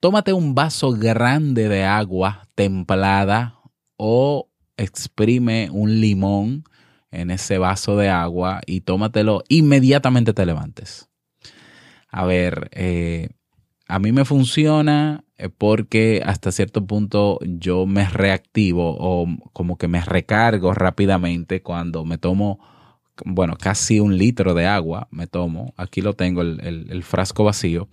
Tómate 0.00 0.32
un 0.32 0.54
vaso 0.54 0.92
grande 0.92 1.68
de 1.68 1.84
agua 1.84 2.48
templada 2.54 3.60
o 3.96 4.50
exprime 4.76 5.68
un 5.70 6.00
limón 6.00 6.64
en 7.12 7.30
ese 7.30 7.58
vaso 7.58 7.96
de 7.96 8.08
agua 8.08 8.60
y 8.66 8.80
tómatelo, 8.80 9.42
inmediatamente 9.48 10.32
te 10.32 10.46
levantes. 10.46 11.08
A 12.08 12.24
ver, 12.24 12.70
eh, 12.72 13.28
a 13.86 13.98
mí 13.98 14.12
me 14.12 14.24
funciona 14.24 15.24
porque 15.48 16.22
hasta 16.24 16.52
cierto 16.52 16.84
punto 16.86 17.38
yo 17.42 17.86
me 17.86 18.08
reactivo 18.08 18.96
o 18.98 19.26
como 19.52 19.78
que 19.78 19.88
me 19.88 20.00
recargo 20.02 20.74
rápidamente 20.74 21.62
cuando 21.62 22.04
me 22.04 22.18
tomo, 22.18 22.58
bueno, 23.24 23.56
casi 23.58 24.00
un 24.00 24.18
litro 24.18 24.54
de 24.54 24.66
agua, 24.66 25.08
me 25.10 25.26
tomo, 25.26 25.72
aquí 25.76 26.02
lo 26.02 26.14
tengo, 26.14 26.42
el, 26.42 26.60
el 26.90 27.02
frasco 27.02 27.44
vacío, 27.44 27.88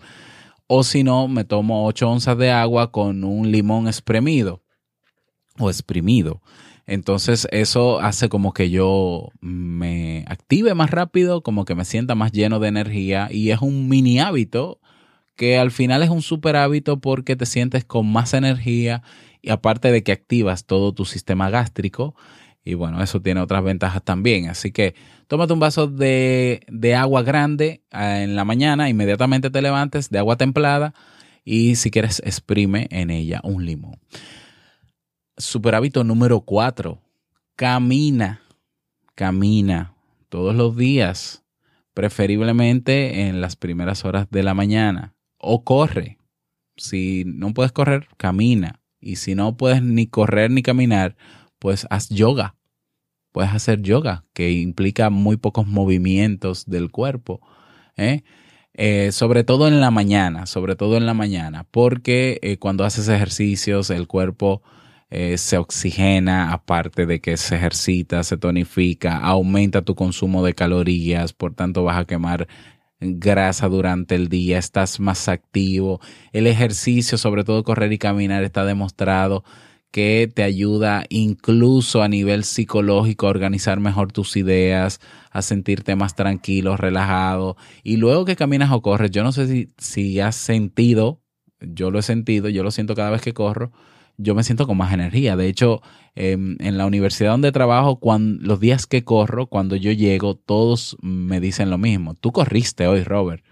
o 0.68 0.84
si 0.84 1.04
no, 1.04 1.28
me 1.28 1.46
tomo 1.46 1.86
8 1.86 2.10
onzas 2.10 2.38
de 2.38 2.52
agua 2.52 2.92
con 2.92 3.24
un 3.24 3.52
limón 3.52 3.88
espremido 3.88 4.64
o 5.58 5.70
exprimido. 5.70 6.42
Entonces 6.86 7.48
eso 7.52 8.00
hace 8.00 8.30
como 8.30 8.54
que 8.54 8.70
yo 8.70 9.30
me 9.42 10.24
active 10.28 10.74
más 10.74 10.90
rápido, 10.90 11.42
como 11.42 11.66
que 11.66 11.76
me 11.76 11.86
sienta 11.86 12.16
más 12.16 12.32
lleno 12.32 12.60
de 12.60 12.70
energía 12.70 13.28
y 13.30 13.52
es 13.52 13.62
un 13.62 13.90
mini 13.90 14.20
hábito 14.20 14.80
que 15.38 15.58
al 15.58 15.72
final 15.72 16.04
es 16.04 16.10
un 16.10 16.22
super 16.22 16.58
hábito 16.58 17.00
porque 17.00 17.38
te 17.38 17.46
sientes 17.46 17.86
con 17.86 18.12
más 18.12 18.34
energía 18.34 19.04
y 19.42 19.52
aparte 19.52 19.92
de 19.92 20.04
que 20.04 20.12
activas 20.12 20.66
todo 20.66 20.94
tu 20.94 21.06
sistema 21.06 21.50
gástrico 21.50 22.16
y 22.66 22.74
bueno, 22.74 23.02
eso 23.02 23.22
tiene 23.22 23.40
otras 23.40 23.64
ventajas 23.64 24.04
también. 24.04 24.50
Así 24.50 24.72
que 24.72 24.94
tómate 25.28 25.54
un 25.54 25.60
vaso 25.62 25.88
de, 25.88 26.66
de 26.68 26.96
agua 26.96 27.24
grande 27.24 27.82
ah, 27.92 28.22
en 28.22 28.36
la 28.36 28.44
mañana, 28.44 28.90
inmediatamente 28.90 29.50
te 29.50 29.62
levantes, 29.62 30.10
de 30.10 30.20
agua 30.20 30.36
templada 30.36 30.94
y 31.46 31.76
si 31.76 31.92
quieres 31.92 32.22
exprime 32.26 32.88
en 32.92 33.10
ella 33.10 33.40
un 33.44 33.66
limón. 33.66 34.00
Super 35.38 35.76
hábito 35.76 36.04
número 36.04 36.42
cuatro. 36.42 37.00
Camina. 37.56 38.42
Camina 39.16 39.94
todos 40.30 40.54
los 40.54 40.76
días, 40.76 41.44
preferiblemente 41.94 43.28
en 43.28 43.40
las 43.40 43.56
primeras 43.56 44.04
horas 44.04 44.28
de 44.30 44.44
la 44.44 44.54
mañana. 44.54 45.14
O 45.38 45.64
corre. 45.64 46.18
Si 46.76 47.24
no 47.26 47.54
puedes 47.54 47.72
correr, 47.72 48.08
camina. 48.18 48.82
Y 49.00 49.18
si 49.18 49.36
no 49.36 49.58
puedes 49.58 49.82
ni 49.82 50.08
correr 50.08 50.52
ni 50.52 50.64
caminar, 50.64 51.16
pues 51.60 51.88
haz 51.90 52.10
yoga. 52.10 52.56
Puedes 53.32 53.52
hacer 53.52 53.82
yoga, 53.82 54.26
que 54.34 54.52
implica 54.52 55.10
muy 55.10 55.38
pocos 55.38 55.68
movimientos 55.68 56.66
del 56.66 56.92
cuerpo. 56.92 57.42
¿eh? 57.96 58.24
Eh, 58.80 59.12
sobre 59.12 59.44
todo 59.44 59.68
en 59.68 59.82
la 59.82 59.90
mañana, 59.90 60.46
sobre 60.46 60.76
todo 60.76 60.98
en 60.98 61.08
la 61.08 61.16
mañana, 61.16 61.66
porque 61.72 62.40
eh, 62.44 62.58
cuando 62.58 62.86
haces 62.86 63.08
ejercicios 63.08 63.90
el 63.90 64.08
cuerpo 64.08 64.62
eh, 65.10 65.40
se 65.40 65.58
oxigena, 65.58 66.54
aparte 66.54 67.08
de 67.08 67.20
que 67.20 67.38
se 67.38 67.56
ejercita, 67.56 68.24
se 68.24 68.38
tonifica, 68.38 69.18
aumenta 69.18 69.82
tu 69.82 69.96
consumo 69.96 70.46
de 70.46 70.54
calorías, 70.54 71.34
por 71.34 71.56
tanto 71.56 71.84
vas 71.84 71.98
a 71.98 72.06
quemar 72.06 72.48
grasa 73.00 73.68
durante 73.68 74.16
el 74.16 74.28
día, 74.30 74.58
estás 74.58 75.00
más 75.00 75.28
activo. 75.28 76.00
El 76.32 76.48
ejercicio, 76.48 77.18
sobre 77.18 77.44
todo 77.44 77.64
correr 77.64 77.94
y 77.94 77.98
caminar, 77.98 78.44
está 78.44 78.66
demostrado 78.66 79.44
que 79.92 80.30
te 80.34 80.44
ayuda 80.44 81.06
incluso 81.10 82.04
a 82.04 82.08
nivel 82.08 82.44
psicológico 82.44 83.28
a 83.28 83.30
organizar 83.30 83.80
mejor 83.80 84.12
tus 84.12 84.36
ideas, 84.36 85.00
a 85.32 85.42
sentirte 85.42 85.96
más 85.96 86.16
tranquilo, 86.16 86.78
relajado. 86.78 87.56
Y 87.84 87.98
luego 87.98 88.26
que 88.26 88.36
caminas 88.36 88.72
o 88.72 88.82
corres, 88.82 89.12
yo 89.12 89.24
no 89.24 89.32
sé 89.32 89.48
si, 89.48 89.72
si 89.78 90.20
has 90.20 90.36
sentido, 90.36 91.22
yo 91.62 91.90
lo 91.90 92.00
he 92.00 92.04
sentido, 92.04 92.50
yo 92.50 92.64
lo 92.64 92.72
siento 92.72 92.96
cada 92.96 93.10
vez 93.10 93.22
que 93.22 93.34
corro, 93.34 93.72
yo 94.18 94.36
me 94.36 94.44
siento 94.44 94.68
con 94.68 94.78
más 94.78 94.94
energía. 94.94 95.36
De 95.36 95.48
hecho, 95.48 95.82
em, 96.16 96.58
en 96.60 96.78
la 96.78 96.86
universidad 96.86 97.32
donde 97.32 97.52
trabajo, 97.52 98.00
cuando, 98.00 98.46
los 98.46 98.60
días 98.60 98.88
que 98.88 99.04
corro, 99.04 99.48
cuando 99.48 99.76
yo 99.76 99.92
llego, 99.92 100.36
todos 100.36 100.98
me 101.02 101.40
dicen 101.40 101.70
lo 101.70 101.78
mismo. 101.78 102.16
Tú 102.16 102.32
corriste 102.32 102.88
hoy, 102.88 103.04
Robert. 103.04 103.44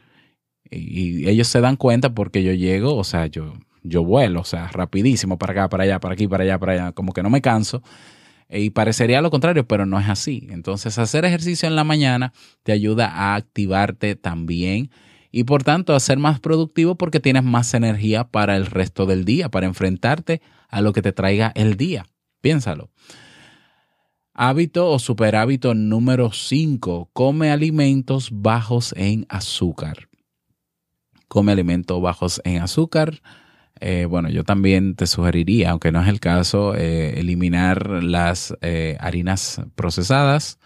Y, 0.71 1.27
ellos 1.29 1.47
se 1.47 1.61
dan 1.61 1.77
cuenta 1.77 2.13
porque 2.13 2.43
yo 2.43 2.53
llego, 2.53 2.95
o 2.95 3.03
sea, 3.03 3.27
yo, 3.27 3.53
yo 3.83 4.03
vuelo, 4.03 4.41
o 4.41 4.43
sea, 4.43 4.67
rapidísimo 4.67 5.37
para 5.37 5.53
acá, 5.53 5.69
para 5.69 5.83
allá, 5.83 5.99
para 5.99 6.13
aquí, 6.15 6.27
para 6.27 6.43
allá, 6.43 6.59
para 6.59 6.73
allá, 6.73 6.91
como 6.93 7.13
que 7.13 7.23
no 7.23 7.29
me 7.29 7.41
canso. 7.41 7.83
Y 8.49 8.71
parecería 8.71 9.21
lo 9.21 9.31
contrario, 9.31 9.67
pero 9.67 9.85
no 9.85 9.99
es 9.99 10.09
así. 10.09 10.47
Entonces, 10.51 10.97
hacer 10.97 11.25
ejercicio 11.25 11.67
en 11.67 11.75
la 11.75 11.83
mañana 11.83 12.33
te 12.63 12.71
ayuda 12.71 13.07
a 13.09 13.35
activarte 13.35 14.15
también 14.15 14.89
y 15.31 15.43
por 15.43 15.63
tanto 15.63 15.93
a 15.93 15.99
ser 15.99 16.17
más 16.17 16.39
productivo 16.39 16.95
porque 16.95 17.19
tienes 17.19 17.43
más 17.43 17.73
energía 17.73 18.23
para 18.25 18.55
el 18.55 18.67
resto 18.67 19.05
del 19.05 19.25
día, 19.25 19.49
para 19.49 19.65
enfrentarte 19.65 20.41
a 20.75 20.81
lo 20.81 20.91
que 20.91 21.01
te 21.01 21.13
traiga 21.13 21.53
el 21.55 21.77
día. 21.77 22.05
Piénsalo. 22.41 22.89
Hábito 24.33 24.89
o 24.91 24.99
superhábito 24.99 25.73
número 25.73 26.33
5. 26.33 27.11
Come 27.13 27.49
alimentos 27.49 28.29
bajos 28.33 28.93
en 28.97 29.25
azúcar. 29.29 30.09
Come 31.29 31.53
alimentos 31.53 32.01
bajos 32.01 32.41
en 32.43 32.61
azúcar. 32.61 33.21
Eh, 33.79 34.05
bueno, 34.09 34.27
yo 34.27 34.43
también 34.43 34.95
te 34.95 35.07
sugeriría, 35.07 35.71
aunque 35.71 35.93
no 35.93 36.01
es 36.01 36.09
el 36.09 36.19
caso, 36.19 36.75
eh, 36.75 37.21
eliminar 37.21 38.03
las 38.03 38.53
eh, 38.59 38.97
harinas 38.99 39.61
procesadas. 39.75 40.59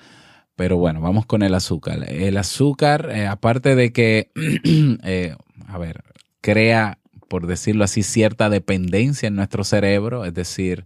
Pero 0.55 0.77
bueno, 0.77 1.01
vamos 1.01 1.27
con 1.27 1.43
el 1.43 1.53
azúcar. 1.53 2.11
El 2.11 2.35
azúcar, 2.37 3.11
aparte 3.29 3.75
de 3.75 3.93
que, 3.93 4.31
a 5.67 5.77
ver, 5.77 6.03
crea 6.41 6.97
por 7.29 7.47
decirlo 7.47 7.83
así, 7.85 8.03
cierta 8.03 8.49
dependencia 8.49 9.27
en 9.27 9.35
nuestro 9.35 9.63
cerebro, 9.63 10.25
es 10.25 10.33
decir, 10.33 10.85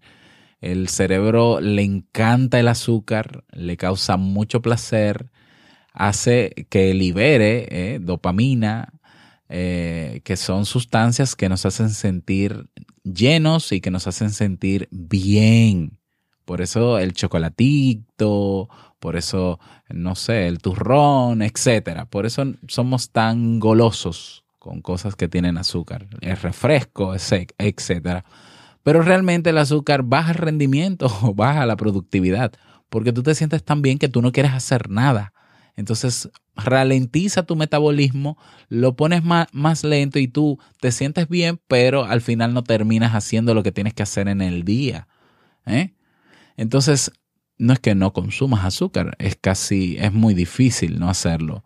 el 0.62 0.90
cerebro 0.90 1.60
le 1.60 1.84
encanta 1.84 2.60
el 2.60 2.68
azúcar, 2.68 3.44
le 3.52 3.78
causa 3.78 4.18
mucho 4.18 4.62
placer, 4.62 5.32
hace 5.94 6.68
que 6.70 6.94
libere 6.94 7.68
eh, 7.70 8.00
dopamina, 8.00 8.94
eh, 9.50 10.22
que 10.24 10.38
son 10.38 10.66
sustancias 10.66 11.36
que 11.36 11.50
nos 11.50 11.66
hacen 11.66 11.90
sentir 11.90 12.70
llenos 13.04 13.72
y 13.72 13.82
que 13.82 13.92
nos 13.92 14.08
hacen 14.08 14.32
sentir 14.32 14.88
bien. 14.92 16.00
Por 16.46 16.62
eso 16.62 16.98
el 16.98 17.14
chocolatito, 17.14 18.70
por 19.00 19.16
eso, 19.16 19.60
no 19.90 20.16
sé, 20.16 20.48
el 20.48 20.60
turrón, 20.60 21.42
etcétera. 21.42 22.06
Por 22.06 22.26
eso 22.26 22.44
somos 22.68 23.12
tan 23.12 23.60
golosos 23.60 24.43
con 24.64 24.82
cosas 24.82 25.18
que 25.18 25.28
tienen 25.28 25.58
azúcar, 25.58 26.08
el 26.22 26.38
refresco, 26.38 27.14
etcétera. 27.14 28.24
Pero 28.82 29.02
realmente 29.02 29.50
el 29.50 29.58
azúcar 29.58 30.04
baja 30.04 30.32
el 30.32 30.38
rendimiento 30.38 31.08
o 31.22 31.34
baja 31.34 31.66
la 31.66 31.76
productividad, 31.76 32.54
porque 32.90 33.12
tú 33.12 33.24
te 33.24 33.36
sientes 33.36 33.62
tan 33.66 33.82
bien 33.82 34.00
que 34.00 34.08
tú 34.08 34.22
no 34.22 34.32
quieres 34.32 34.54
hacer 34.54 34.90
nada. 34.90 35.34
Entonces 35.76 36.30
ralentiza 36.56 37.44
tu 37.44 37.58
metabolismo, 37.58 38.38
lo 38.70 38.96
pones 38.96 39.26
más, 39.26 39.48
más, 39.52 39.84
lento 39.84 40.18
y 40.18 40.30
tú 40.30 40.60
te 40.80 40.94
sientes 40.94 41.28
bien, 41.28 41.60
pero 41.68 42.06
al 42.06 42.22
final 42.22 42.54
no 42.54 42.64
terminas 42.64 43.16
haciendo 43.16 43.54
lo 43.54 43.64
que 43.64 43.74
tienes 43.74 43.94
que 43.94 44.04
hacer 44.04 44.30
en 44.30 44.42
el 44.42 44.64
día. 44.64 45.10
¿eh? 45.66 45.94
Entonces, 46.56 47.12
no 47.58 47.74
es 47.74 47.80
que 47.80 47.96
no 47.96 48.14
consumas 48.14 48.64
azúcar, 48.64 49.18
es 49.20 49.36
casi, 49.36 49.98
es 49.98 50.14
muy 50.14 50.34
difícil 50.34 51.00
no 51.00 51.10
hacerlo, 51.10 51.66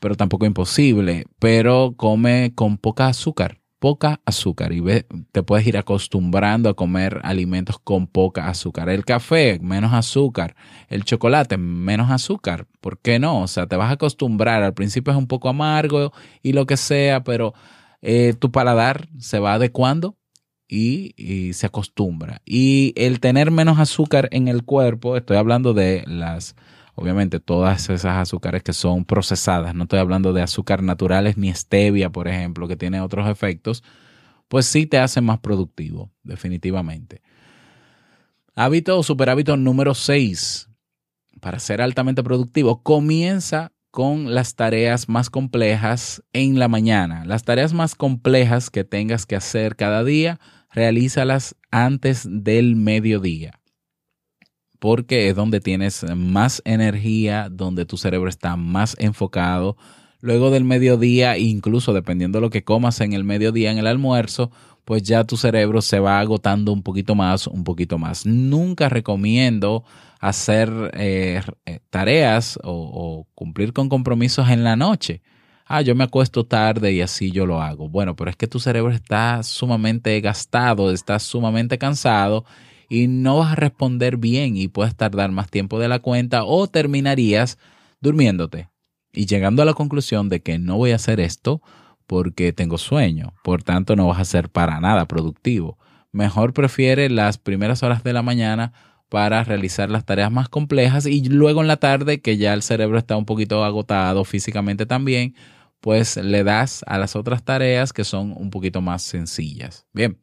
pero 0.00 0.16
tampoco 0.16 0.46
imposible, 0.46 1.26
pero 1.38 1.94
come 1.96 2.52
con 2.54 2.78
poca 2.78 3.06
azúcar, 3.06 3.60
poca 3.78 4.20
azúcar 4.24 4.72
y 4.72 4.80
ve, 4.80 5.06
te 5.32 5.42
puedes 5.42 5.66
ir 5.66 5.78
acostumbrando 5.78 6.68
a 6.68 6.74
comer 6.74 7.20
alimentos 7.22 7.78
con 7.78 8.06
poca 8.06 8.48
azúcar. 8.48 8.88
El 8.88 9.04
café, 9.04 9.58
menos 9.60 9.92
azúcar, 9.92 10.56
el 10.88 11.04
chocolate, 11.04 11.56
menos 11.58 12.10
azúcar, 12.10 12.66
¿por 12.80 12.98
qué 12.98 13.18
no? 13.18 13.42
O 13.42 13.48
sea, 13.48 13.66
te 13.66 13.76
vas 13.76 13.90
a 13.90 13.94
acostumbrar, 13.94 14.62
al 14.62 14.74
principio 14.74 15.12
es 15.12 15.18
un 15.18 15.28
poco 15.28 15.48
amargo 15.48 16.12
y 16.42 16.52
lo 16.52 16.66
que 16.66 16.76
sea, 16.76 17.22
pero 17.22 17.54
eh, 18.02 18.34
tu 18.38 18.50
paladar 18.50 19.08
se 19.18 19.38
va 19.38 19.54
adecuando 19.54 20.16
y, 20.70 21.52
se 21.52 21.66
acostumbra. 21.66 22.42
Y 22.44 22.92
el 22.96 23.20
tener 23.20 23.50
menos 23.50 23.78
azúcar 23.78 24.28
en 24.32 24.48
el 24.48 24.64
cuerpo, 24.64 25.16
estoy 25.16 25.36
hablando 25.36 25.74
de 25.74 26.04
las, 26.06 26.54
obviamente 27.00 27.40
todas 27.40 27.88
esas 27.88 28.16
azúcares 28.18 28.62
que 28.62 28.74
son 28.74 29.06
procesadas, 29.06 29.74
no 29.74 29.84
estoy 29.84 29.98
hablando 29.98 30.34
de 30.34 30.42
azúcar 30.42 30.82
naturales 30.82 31.38
ni 31.38 31.52
stevia, 31.54 32.10
por 32.10 32.28
ejemplo, 32.28 32.68
que 32.68 32.76
tiene 32.76 33.00
otros 33.00 33.26
efectos, 33.26 33.82
pues 34.48 34.66
sí 34.66 34.84
te 34.84 34.98
hace 34.98 35.22
más 35.22 35.38
productivo, 35.40 36.12
definitivamente. 36.22 37.22
Hábito 38.54 38.98
o 38.98 39.02
superhábito 39.02 39.56
número 39.56 39.94
6. 39.94 40.68
Para 41.40 41.58
ser 41.58 41.80
altamente 41.80 42.22
productivo, 42.22 42.82
comienza 42.82 43.72
con 43.90 44.34
las 44.34 44.54
tareas 44.54 45.08
más 45.08 45.30
complejas 45.30 46.22
en 46.34 46.58
la 46.58 46.68
mañana. 46.68 47.24
Las 47.24 47.44
tareas 47.44 47.72
más 47.72 47.94
complejas 47.94 48.68
que 48.68 48.84
tengas 48.84 49.24
que 49.24 49.36
hacer 49.36 49.74
cada 49.76 50.04
día, 50.04 50.38
realízalas 50.70 51.56
antes 51.70 52.28
del 52.28 52.76
mediodía, 52.76 53.59
porque 54.80 55.28
es 55.28 55.36
donde 55.36 55.60
tienes 55.60 56.04
más 56.16 56.60
energía, 56.64 57.48
donde 57.48 57.84
tu 57.84 57.96
cerebro 57.96 58.28
está 58.28 58.56
más 58.56 58.96
enfocado. 58.98 59.76
Luego 60.20 60.50
del 60.50 60.64
mediodía, 60.64 61.38
incluso 61.38 61.92
dependiendo 61.92 62.38
de 62.38 62.42
lo 62.42 62.50
que 62.50 62.64
comas 62.64 63.00
en 63.00 63.12
el 63.12 63.22
mediodía, 63.22 63.70
en 63.70 63.78
el 63.78 63.86
almuerzo, 63.86 64.50
pues 64.84 65.04
ya 65.04 65.22
tu 65.24 65.36
cerebro 65.36 65.82
se 65.82 66.00
va 66.00 66.18
agotando 66.18 66.72
un 66.72 66.82
poquito 66.82 67.14
más, 67.14 67.46
un 67.46 67.62
poquito 67.62 67.98
más. 67.98 68.26
Nunca 68.26 68.88
recomiendo 68.88 69.84
hacer 70.18 70.70
eh, 70.94 71.40
tareas 71.90 72.58
o, 72.64 72.72
o 72.72 73.26
cumplir 73.34 73.72
con 73.72 73.88
compromisos 73.88 74.48
en 74.48 74.64
la 74.64 74.76
noche 74.76 75.22
ah, 75.70 75.82
yo 75.82 75.94
me 75.94 76.02
acuesto 76.02 76.44
tarde 76.44 76.92
y 76.92 77.00
así 77.00 77.30
yo 77.30 77.46
lo 77.46 77.62
hago. 77.62 77.88
Bueno, 77.88 78.16
pero 78.16 78.28
es 78.28 78.36
que 78.36 78.48
tu 78.48 78.58
cerebro 78.58 78.90
está 78.92 79.42
sumamente 79.44 80.20
gastado, 80.20 80.90
está 80.90 81.20
sumamente 81.20 81.78
cansado 81.78 82.44
y 82.90 83.06
no 83.06 83.38
vas 83.38 83.52
a 83.52 83.54
responder 83.54 84.18
bien 84.18 84.56
y 84.56 84.68
puedes 84.68 84.96
tardar 84.96 85.30
más 85.30 85.48
tiempo 85.48 85.78
de 85.78 85.88
la 85.88 86.00
cuenta 86.00 86.44
o 86.44 86.66
terminarías 86.66 87.56
durmiéndote 88.00 88.68
y 89.12 89.26
llegando 89.26 89.62
a 89.62 89.64
la 89.64 89.74
conclusión 89.74 90.28
de 90.28 90.42
que 90.42 90.58
no 90.58 90.76
voy 90.76 90.90
a 90.90 90.96
hacer 90.96 91.20
esto 91.20 91.62
porque 92.06 92.52
tengo 92.52 92.76
sueño, 92.76 93.32
por 93.44 93.62
tanto 93.62 93.94
no 93.94 94.08
vas 94.08 94.18
a 94.18 94.24
ser 94.24 94.50
para 94.50 94.80
nada 94.80 95.06
productivo. 95.06 95.78
Mejor 96.10 96.52
prefiere 96.52 97.08
las 97.08 97.38
primeras 97.38 97.84
horas 97.84 98.02
de 98.02 98.12
la 98.12 98.22
mañana 98.22 98.72
para 99.08 99.44
realizar 99.44 99.88
las 99.88 100.04
tareas 100.04 100.32
más 100.32 100.48
complejas 100.48 101.06
y 101.06 101.24
luego 101.28 101.60
en 101.60 101.68
la 101.68 101.76
tarde 101.76 102.20
que 102.20 102.36
ya 102.36 102.52
el 102.54 102.62
cerebro 102.62 102.98
está 102.98 103.16
un 103.16 103.24
poquito 103.24 103.64
agotado 103.64 104.24
físicamente 104.24 104.84
también, 104.84 105.36
pues 105.80 106.16
le 106.16 106.42
das 106.42 106.84
a 106.88 106.98
las 106.98 107.14
otras 107.14 107.44
tareas 107.44 107.92
que 107.92 108.02
son 108.02 108.34
un 108.36 108.50
poquito 108.50 108.80
más 108.80 109.02
sencillas. 109.02 109.86
Bien. 109.92 110.18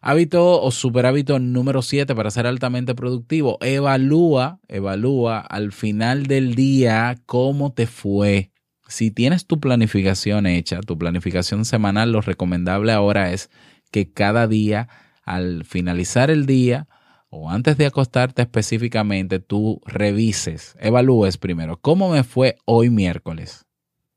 Hábito 0.00 0.62
o 0.62 0.70
superhábito 0.70 1.38
número 1.38 1.82
7 1.82 2.14
para 2.14 2.30
ser 2.30 2.46
altamente 2.46 2.94
productivo. 2.94 3.58
Evalúa, 3.60 4.60
evalúa 4.68 5.40
al 5.40 5.72
final 5.72 6.26
del 6.26 6.54
día 6.54 7.16
cómo 7.26 7.72
te 7.72 7.86
fue. 7.86 8.52
Si 8.86 9.10
tienes 9.10 9.46
tu 9.46 9.60
planificación 9.60 10.46
hecha, 10.46 10.80
tu 10.80 10.96
planificación 10.96 11.64
semanal, 11.64 12.12
lo 12.12 12.20
recomendable 12.20 12.92
ahora 12.92 13.32
es 13.32 13.50
que 13.90 14.12
cada 14.12 14.46
día, 14.46 14.88
al 15.24 15.64
finalizar 15.64 16.30
el 16.30 16.46
día 16.46 16.86
o 17.28 17.50
antes 17.50 17.76
de 17.76 17.86
acostarte 17.86 18.42
específicamente, 18.42 19.40
tú 19.40 19.80
revises, 19.84 20.76
evalúes 20.80 21.36
primero 21.36 21.78
cómo 21.78 22.10
me 22.10 22.22
fue 22.22 22.56
hoy 22.64 22.88
miércoles. 22.88 23.66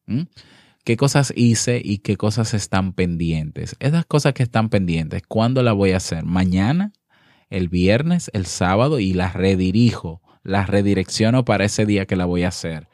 ¿Mm? 0.06 0.22
¿Qué 0.84 0.98
cosas 0.98 1.32
hice 1.36 1.80
y 1.84 2.00
qué 2.00 2.18
cosas 2.18 2.56
están 2.56 2.94
pendientes? 2.94 3.76
Esas 3.80 4.06
cosas 4.06 4.34
que 4.34 4.42
están 4.42 4.70
pendientes, 4.70 5.22
¿cuándo 5.28 5.62
las 5.62 5.76
voy 5.76 5.92
a 5.92 5.98
hacer? 5.98 6.26
¿Mañana? 6.26 6.92
¿El 7.52 7.70
viernes? 7.70 8.32
¿El 8.34 8.48
sábado? 8.48 9.00
Y 9.00 9.14
las 9.14 9.34
redirijo, 9.34 10.22
las 10.44 10.70
redirecciono 10.70 11.46
para 11.46 11.66
ese 11.66 11.86
día 11.86 12.08
que 12.08 12.16
la 12.16 12.26
voy 12.26 12.44
a 12.44 12.48
hacer. 12.48 12.88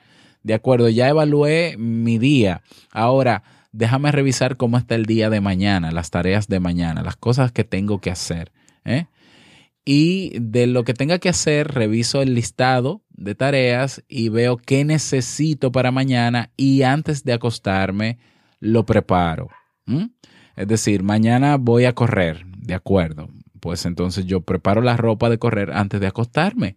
De 0.43 0.53
acuerdo, 0.53 0.89
ya 0.89 1.07
evalué 1.07 1.77
mi 1.77 2.17
día. 2.17 2.61
Ahora, 2.91 3.43
déjame 3.71 4.11
revisar 4.11 4.57
cómo 4.57 4.77
está 4.77 4.95
el 4.95 5.05
día 5.05 5.29
de 5.29 5.39
mañana, 5.39 5.91
las 5.91 6.09
tareas 6.09 6.49
de 6.49 6.59
mañana, 6.59 7.03
las 7.03 7.15
cosas 7.15 7.53
que 7.53 7.63
tengo 7.63 8.01
que 8.01 8.11
hacer. 8.11 8.51
¿eh? 8.83 9.05
Y 9.89 10.37
de 10.41 10.67
lo 10.67 10.83
que 10.83 10.93
tenga 10.93 11.17
que 11.17 11.29
hacer, 11.29 11.69
reviso 11.69 12.21
el 12.21 12.35
listado 12.35 13.03
de 13.11 13.35
tareas 13.35 14.03
y 14.09 14.27
veo 14.27 14.57
qué 14.57 14.83
necesito 14.83 15.71
para 15.71 15.91
mañana 15.91 16.51
y 16.57 16.81
antes 16.81 17.23
de 17.23 17.31
acostarme 17.31 18.19
lo 18.59 18.85
preparo. 18.85 19.47
Es 20.57 20.67
decir, 20.67 21.03
mañana 21.03 21.55
voy 21.55 21.85
a 21.85 21.95
correr, 21.95 22.45
de 22.57 22.73
acuerdo. 22.73 23.29
Pues 23.61 23.85
entonces 23.85 24.25
yo 24.25 24.41
preparo 24.41 24.81
la 24.81 24.97
ropa 24.97 25.29
de 25.29 25.39
correr 25.39 25.71
antes 25.71 26.01
de 26.01 26.07
acostarme. 26.07 26.75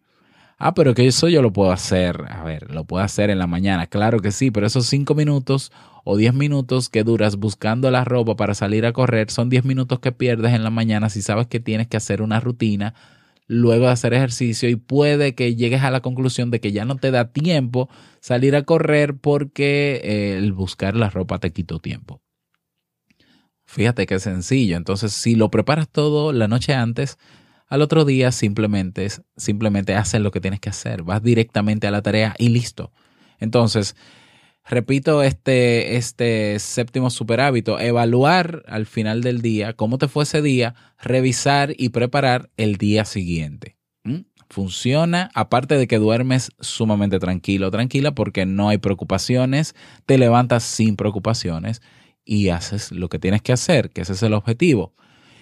Ah, 0.56 0.72
pero 0.74 0.94
que 0.94 1.08
eso 1.08 1.28
yo 1.28 1.42
lo 1.42 1.52
puedo 1.52 1.72
hacer. 1.72 2.26
A 2.28 2.44
ver, 2.44 2.70
lo 2.70 2.84
puedo 2.84 3.02
hacer 3.02 3.28
en 3.30 3.40
la 3.40 3.48
mañana. 3.48 3.88
Claro 3.88 4.20
que 4.20 4.30
sí, 4.30 4.52
pero 4.52 4.68
esos 4.68 4.86
cinco 4.86 5.16
minutos 5.16 5.72
o 6.04 6.16
diez 6.16 6.34
minutos 6.34 6.88
que 6.88 7.04
duras 7.04 7.36
buscando 7.36 7.90
la 7.90 8.04
ropa 8.04 8.36
para 8.36 8.54
salir 8.54 8.86
a 8.86 8.92
correr 8.92 9.30
son 9.30 9.48
diez 9.50 9.64
minutos 9.64 10.00
que 10.00 10.12
pierdes 10.12 10.54
en 10.54 10.64
la 10.64 10.70
mañana 10.70 11.08
si 11.10 11.22
sabes 11.22 11.46
que 11.46 11.60
tienes 11.60 11.88
que 11.88 11.96
hacer 11.96 12.22
una 12.22 12.40
rutina 12.40 12.94
luego 13.50 13.86
de 13.86 13.92
hacer 13.92 14.14
ejercicio 14.14 14.68
y 14.68 14.76
puede 14.76 15.34
que 15.34 15.56
llegues 15.56 15.82
a 15.82 15.90
la 15.90 16.00
conclusión 16.00 16.52
de 16.52 16.60
que 16.60 16.70
ya 16.70 16.84
no 16.84 16.96
te 16.96 17.10
da 17.10 17.32
tiempo 17.32 17.88
salir 18.20 18.54
a 18.54 18.62
correr 18.62 19.16
porque 19.16 20.00
eh, 20.04 20.38
el 20.38 20.52
buscar 20.52 20.94
la 20.94 21.10
ropa 21.10 21.38
te 21.38 21.52
quitó 21.52 21.80
tiempo. 21.80 22.22
Fíjate 23.64 24.06
qué 24.06 24.20
sencillo. 24.20 24.76
Entonces, 24.76 25.12
si 25.12 25.34
lo 25.34 25.50
preparas 25.50 25.88
todo 25.88 26.32
la 26.32 26.46
noche 26.46 26.74
antes, 26.74 27.18
al 27.66 27.82
otro 27.82 28.04
día 28.04 28.30
simplemente, 28.30 29.08
simplemente 29.36 29.96
haces 29.96 30.20
lo 30.20 30.30
que 30.30 30.40
tienes 30.40 30.60
que 30.60 30.70
hacer, 30.70 31.02
vas 31.02 31.20
directamente 31.20 31.88
a 31.88 31.90
la 31.90 32.02
tarea 32.02 32.36
y 32.38 32.50
listo. 32.50 32.92
Entonces, 33.40 33.96
repito 34.64 35.22
este, 35.22 35.96
este 35.96 36.58
séptimo 36.58 37.10
super 37.10 37.40
hábito, 37.40 37.78
evaluar 37.80 38.62
al 38.66 38.86
final 38.86 39.22
del 39.22 39.42
día 39.42 39.72
cómo 39.74 39.98
te 39.98 40.08
fue 40.08 40.24
ese 40.24 40.42
día, 40.42 40.74
revisar 40.98 41.74
y 41.76 41.90
preparar 41.90 42.50
el 42.56 42.76
día 42.76 43.04
siguiente. 43.04 43.76
Funciona, 44.48 45.30
aparte 45.34 45.76
de 45.76 45.86
que 45.86 45.98
duermes 45.98 46.50
sumamente 46.58 47.20
tranquilo, 47.20 47.70
tranquila, 47.70 48.16
porque 48.16 48.46
no 48.46 48.68
hay 48.68 48.78
preocupaciones, 48.78 49.76
te 50.06 50.18
levantas 50.18 50.64
sin 50.64 50.96
preocupaciones 50.96 51.82
y 52.24 52.48
haces 52.48 52.90
lo 52.90 53.08
que 53.08 53.20
tienes 53.20 53.42
que 53.42 53.52
hacer, 53.52 53.90
que 53.90 54.00
ese 54.00 54.14
es 54.14 54.22
el 54.24 54.34
objetivo. 54.34 54.92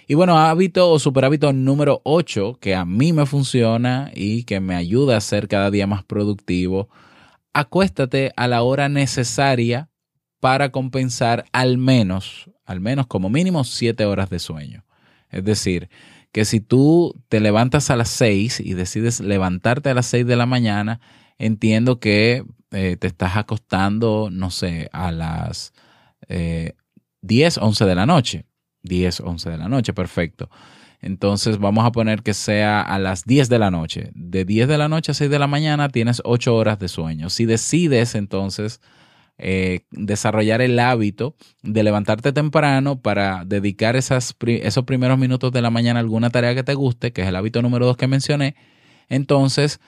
Y 0.06 0.14
bueno, 0.14 0.38
hábito 0.38 0.90
o 0.90 0.98
superhábito 0.98 1.52
número 1.52 2.00
8 2.04 2.58
que 2.60 2.74
a 2.74 2.86
mí 2.86 3.12
me 3.12 3.26
funciona 3.26 4.10
y 4.14 4.44
que 4.44 4.58
me 4.58 4.74
ayuda 4.74 5.18
a 5.18 5.20
ser 5.20 5.48
cada 5.48 5.70
día 5.70 5.86
más 5.86 6.02
productivo. 6.02 6.88
Acuéstate 7.52 8.32
a 8.36 8.46
la 8.48 8.62
hora 8.62 8.88
necesaria 8.88 9.90
para 10.40 10.70
compensar 10.70 11.44
al 11.52 11.78
menos, 11.78 12.50
al 12.64 12.80
menos 12.80 13.06
como 13.06 13.30
mínimo 13.30 13.64
7 13.64 14.04
horas 14.04 14.30
de 14.30 14.38
sueño. 14.38 14.84
Es 15.30 15.44
decir, 15.44 15.88
que 16.32 16.44
si 16.44 16.60
tú 16.60 17.20
te 17.28 17.40
levantas 17.40 17.90
a 17.90 17.96
las 17.96 18.10
6 18.10 18.60
y 18.60 18.74
decides 18.74 19.20
levantarte 19.20 19.90
a 19.90 19.94
las 19.94 20.06
6 20.06 20.26
de 20.26 20.36
la 20.36 20.46
mañana, 20.46 21.00
entiendo 21.38 21.98
que 22.00 22.44
eh, 22.70 22.96
te 22.96 23.06
estás 23.06 23.36
acostando, 23.36 24.28
no 24.30 24.50
sé, 24.50 24.88
a 24.92 25.10
las 25.10 25.72
eh, 26.28 26.74
10, 27.22 27.58
11 27.58 27.84
de 27.84 27.94
la 27.94 28.06
noche. 28.06 28.46
10, 28.82 29.20
11 29.20 29.50
de 29.50 29.58
la 29.58 29.68
noche, 29.68 29.92
perfecto. 29.92 30.50
Entonces 31.00 31.58
vamos 31.58 31.84
a 31.84 31.92
poner 31.92 32.22
que 32.22 32.34
sea 32.34 32.80
a 32.82 32.98
las 32.98 33.24
10 33.24 33.48
de 33.48 33.58
la 33.58 33.70
noche. 33.70 34.10
De 34.14 34.44
10 34.44 34.68
de 34.68 34.78
la 34.78 34.88
noche 34.88 35.12
a 35.12 35.14
6 35.14 35.30
de 35.30 35.38
la 35.38 35.46
mañana 35.46 35.88
tienes 35.88 36.20
8 36.24 36.54
horas 36.54 36.78
de 36.78 36.88
sueño. 36.88 37.30
Si 37.30 37.44
decides 37.44 38.14
entonces 38.14 38.80
eh, 39.40 39.86
desarrollar 39.92 40.60
el 40.60 40.78
hábito 40.80 41.36
de 41.62 41.84
levantarte 41.84 42.32
temprano 42.32 43.00
para 43.00 43.44
dedicar 43.44 43.94
esas, 43.94 44.34
esos 44.40 44.84
primeros 44.84 45.16
minutos 45.16 45.52
de 45.52 45.62
la 45.62 45.70
mañana 45.70 46.00
a 46.00 46.02
alguna 46.02 46.30
tarea 46.30 46.56
que 46.56 46.64
te 46.64 46.74
guste, 46.74 47.12
que 47.12 47.22
es 47.22 47.28
el 47.28 47.36
hábito 47.36 47.62
número 47.62 47.86
2 47.86 47.96
que 47.96 48.08
mencioné, 48.08 48.56
entonces 49.08 49.80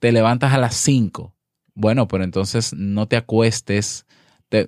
te 0.00 0.10
levantas 0.10 0.52
a 0.52 0.58
las 0.58 0.74
5. 0.74 1.34
Bueno, 1.74 2.08
pero 2.08 2.24
entonces 2.24 2.74
no 2.74 3.06
te 3.06 3.16
acuestes, 3.16 4.06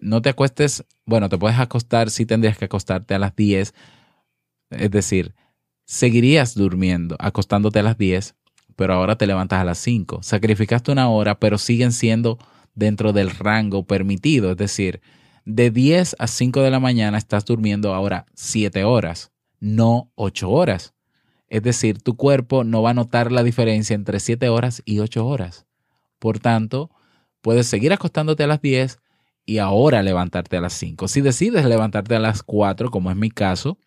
no 0.03 0.23
te 0.23 0.29
acuestes, 0.29 0.85
bueno, 1.05 1.29
te 1.29 1.39
puedes 1.39 1.59
acostar, 1.59 2.11
sí 2.11 2.25
tendrías 2.25 2.57
que 2.57 2.67
acostarte 2.67 3.15
a 3.15 3.19
las 3.19 3.35
10, 3.35 3.75
es 4.71 4.91
decir, 4.91 5.35
seguirías 5.89 6.55
durmiendo, 6.55 7.17
acostándote 7.19 7.79
a 7.79 7.83
las 7.83 7.97
10, 7.97 8.37
pero 8.77 8.93
ahora 8.93 9.17
te 9.17 9.27
levantas 9.27 9.61
a 9.61 9.65
las 9.65 9.79
5. 9.79 10.23
Sacrificaste 10.23 10.93
una 10.93 11.09
hora, 11.09 11.41
pero 11.41 11.57
siguen 11.57 11.93
siendo 11.93 12.39
dentro 12.75 13.15
del 13.15 13.31
rango 13.31 13.87
permitido, 13.87 14.51
es 14.51 14.59
decir, 14.59 15.01
de 15.47 15.71
10 15.71 16.17
a 16.19 16.27
5 16.27 16.61
de 16.61 16.71
la 16.71 16.79
mañana 16.79 17.17
estás 17.17 17.47
durmiendo 17.47 17.95
ahora 17.95 18.27
7 18.35 18.85
horas, 18.85 19.33
no 19.61 20.13
8 20.15 20.51
horas. 20.51 20.95
Es 21.49 21.63
decir, 21.63 22.03
tu 22.03 22.17
cuerpo 22.17 22.65
no 22.65 22.83
va 22.83 22.91
a 22.91 22.95
notar 22.95 23.33
la 23.33 23.43
diferencia 23.43 23.95
entre 23.95 24.21
7 24.21 24.51
horas 24.51 24.83
y 24.85 24.99
8 24.99 25.27
horas. 25.27 25.65
Por 26.19 26.39
tanto, 26.39 26.91
puedes 27.41 27.67
seguir 27.67 27.95
acostándote 27.95 28.43
a 28.43 28.47
las 28.47 28.61
10 28.61 28.99
y 29.47 29.57
ahora 29.57 30.03
levantarte 30.03 30.59
a 30.59 30.61
las 30.61 30.75
5. 30.75 31.09
Si 31.09 31.23
decides 31.23 31.65
levantarte 31.65 32.15
a 32.15 32.21
las 32.21 32.43
4, 32.43 32.91
como 32.91 33.11
es 33.11 33.17
mi 33.17 33.31
caso, 33.31 33.79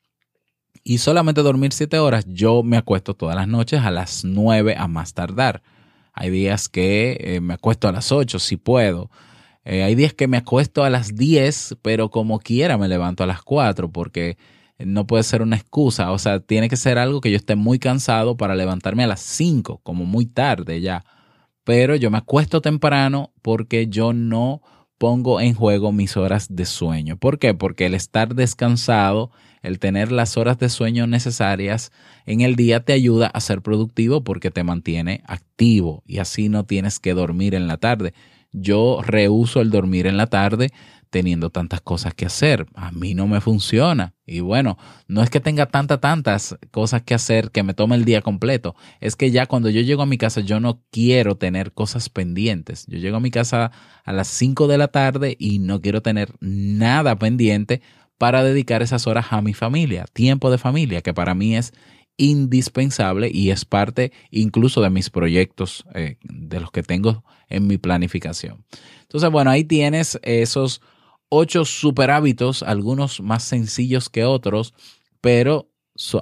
y 0.83 0.97
solamente 0.97 1.41
dormir 1.41 1.73
7 1.73 1.99
horas, 1.99 2.25
yo 2.27 2.63
me 2.63 2.77
acuesto 2.77 3.13
todas 3.13 3.35
las 3.35 3.47
noches 3.47 3.81
a 3.81 3.91
las 3.91 4.25
9 4.25 4.75
a 4.77 4.87
más 4.87 5.13
tardar. 5.13 5.61
Hay 6.13 6.29
días 6.29 6.69
que 6.69 7.17
eh, 7.19 7.41
me 7.41 7.53
acuesto 7.53 7.87
a 7.87 7.91
las 7.91 8.11
8 8.11 8.39
si 8.39 8.57
puedo. 8.57 9.09
Eh, 9.63 9.83
hay 9.83 9.95
días 9.95 10.13
que 10.13 10.27
me 10.27 10.37
acuesto 10.37 10.83
a 10.83 10.89
las 10.89 11.15
10, 11.15 11.77
pero 11.81 12.09
como 12.09 12.39
quiera 12.39 12.77
me 12.77 12.87
levanto 12.87 13.23
a 13.23 13.27
las 13.27 13.43
4 13.43 13.91
porque 13.91 14.37
no 14.79 15.05
puede 15.05 15.23
ser 15.23 15.41
una 15.41 15.55
excusa. 15.55 16.11
O 16.11 16.17
sea, 16.17 16.39
tiene 16.39 16.69
que 16.69 16.77
ser 16.77 16.97
algo 16.97 17.21
que 17.21 17.31
yo 17.31 17.37
esté 17.37 17.55
muy 17.55 17.79
cansado 17.79 18.35
para 18.35 18.55
levantarme 18.55 19.03
a 19.03 19.07
las 19.07 19.21
5, 19.21 19.81
como 19.83 20.05
muy 20.05 20.25
tarde 20.25 20.81
ya. 20.81 21.05
Pero 21.63 21.95
yo 21.95 22.09
me 22.09 22.17
acuesto 22.17 22.61
temprano 22.61 23.33
porque 23.41 23.87
yo 23.87 24.13
no 24.13 24.61
pongo 24.97 25.39
en 25.41 25.53
juego 25.53 25.91
mis 25.91 26.17
horas 26.17 26.47
de 26.49 26.65
sueño. 26.65 27.17
¿Por 27.17 27.39
qué? 27.39 27.53
Porque 27.53 27.85
el 27.85 27.93
estar 27.93 28.35
descansado 28.35 29.31
el 29.61 29.79
tener 29.79 30.11
las 30.11 30.37
horas 30.37 30.57
de 30.59 30.69
sueño 30.69 31.07
necesarias 31.07 31.91
en 32.25 32.41
el 32.41 32.55
día 32.55 32.83
te 32.83 32.93
ayuda 32.93 33.27
a 33.27 33.39
ser 33.41 33.61
productivo 33.61 34.23
porque 34.23 34.51
te 34.51 34.63
mantiene 34.63 35.23
activo 35.25 36.03
y 36.05 36.19
así 36.19 36.49
no 36.49 36.65
tienes 36.65 36.99
que 36.99 37.13
dormir 37.13 37.55
en 37.55 37.67
la 37.67 37.77
tarde. 37.77 38.13
Yo 38.51 39.01
rehuso 39.01 39.61
el 39.61 39.69
dormir 39.69 40.07
en 40.07 40.17
la 40.17 40.27
tarde 40.27 40.71
teniendo 41.11 41.49
tantas 41.49 41.81
cosas 41.81 42.13
que 42.15 42.25
hacer. 42.25 42.65
A 42.73 42.91
mí 42.91 43.13
no 43.13 43.27
me 43.27 43.41
funciona. 43.41 44.15
Y 44.25 44.39
bueno, 44.39 44.77
no 45.07 45.21
es 45.21 45.29
que 45.29 45.41
tenga 45.41 45.67
tantas, 45.67 45.99
tantas 45.99 46.57
cosas 46.71 47.03
que 47.03 47.13
hacer 47.13 47.51
que 47.51 47.63
me 47.63 47.73
tome 47.73 47.97
el 47.97 48.05
día 48.05 48.21
completo. 48.21 48.75
Es 49.01 49.15
que 49.15 49.29
ya 49.29 49.45
cuando 49.45 49.69
yo 49.69 49.81
llego 49.81 50.01
a 50.01 50.07
mi 50.07 50.17
casa 50.17 50.41
yo 50.41 50.59
no 50.59 50.81
quiero 50.89 51.35
tener 51.35 51.73
cosas 51.73 52.09
pendientes. 52.09 52.87
Yo 52.87 52.97
llego 52.97 53.17
a 53.17 53.21
mi 53.21 53.29
casa 53.29 53.71
a 54.03 54.13
las 54.13 54.29
5 54.29 54.67
de 54.67 54.77
la 54.77 54.87
tarde 54.87 55.35
y 55.37 55.59
no 55.59 55.81
quiero 55.81 56.01
tener 56.01 56.33
nada 56.39 57.17
pendiente 57.17 57.81
para 58.21 58.43
dedicar 58.43 58.83
esas 58.83 59.07
horas 59.07 59.25
a 59.31 59.41
mi 59.41 59.55
familia, 59.55 60.05
tiempo 60.13 60.51
de 60.51 60.59
familia, 60.59 61.01
que 61.01 61.11
para 61.11 61.33
mí 61.33 61.57
es 61.57 61.73
indispensable 62.17 63.31
y 63.33 63.49
es 63.49 63.65
parte 63.65 64.11
incluso 64.29 64.79
de 64.83 64.91
mis 64.91 65.09
proyectos, 65.09 65.85
eh, 65.95 66.17
de 66.21 66.59
los 66.59 66.69
que 66.69 66.83
tengo 66.83 67.23
en 67.49 67.65
mi 67.65 67.79
planificación. 67.79 68.63
Entonces, 69.01 69.31
bueno, 69.31 69.49
ahí 69.49 69.63
tienes 69.63 70.19
esos 70.21 70.83
ocho 71.29 71.65
super 71.65 72.11
hábitos, 72.11 72.61
algunos 72.61 73.21
más 73.21 73.41
sencillos 73.41 74.07
que 74.07 74.23
otros, 74.23 74.75
pero 75.19 75.71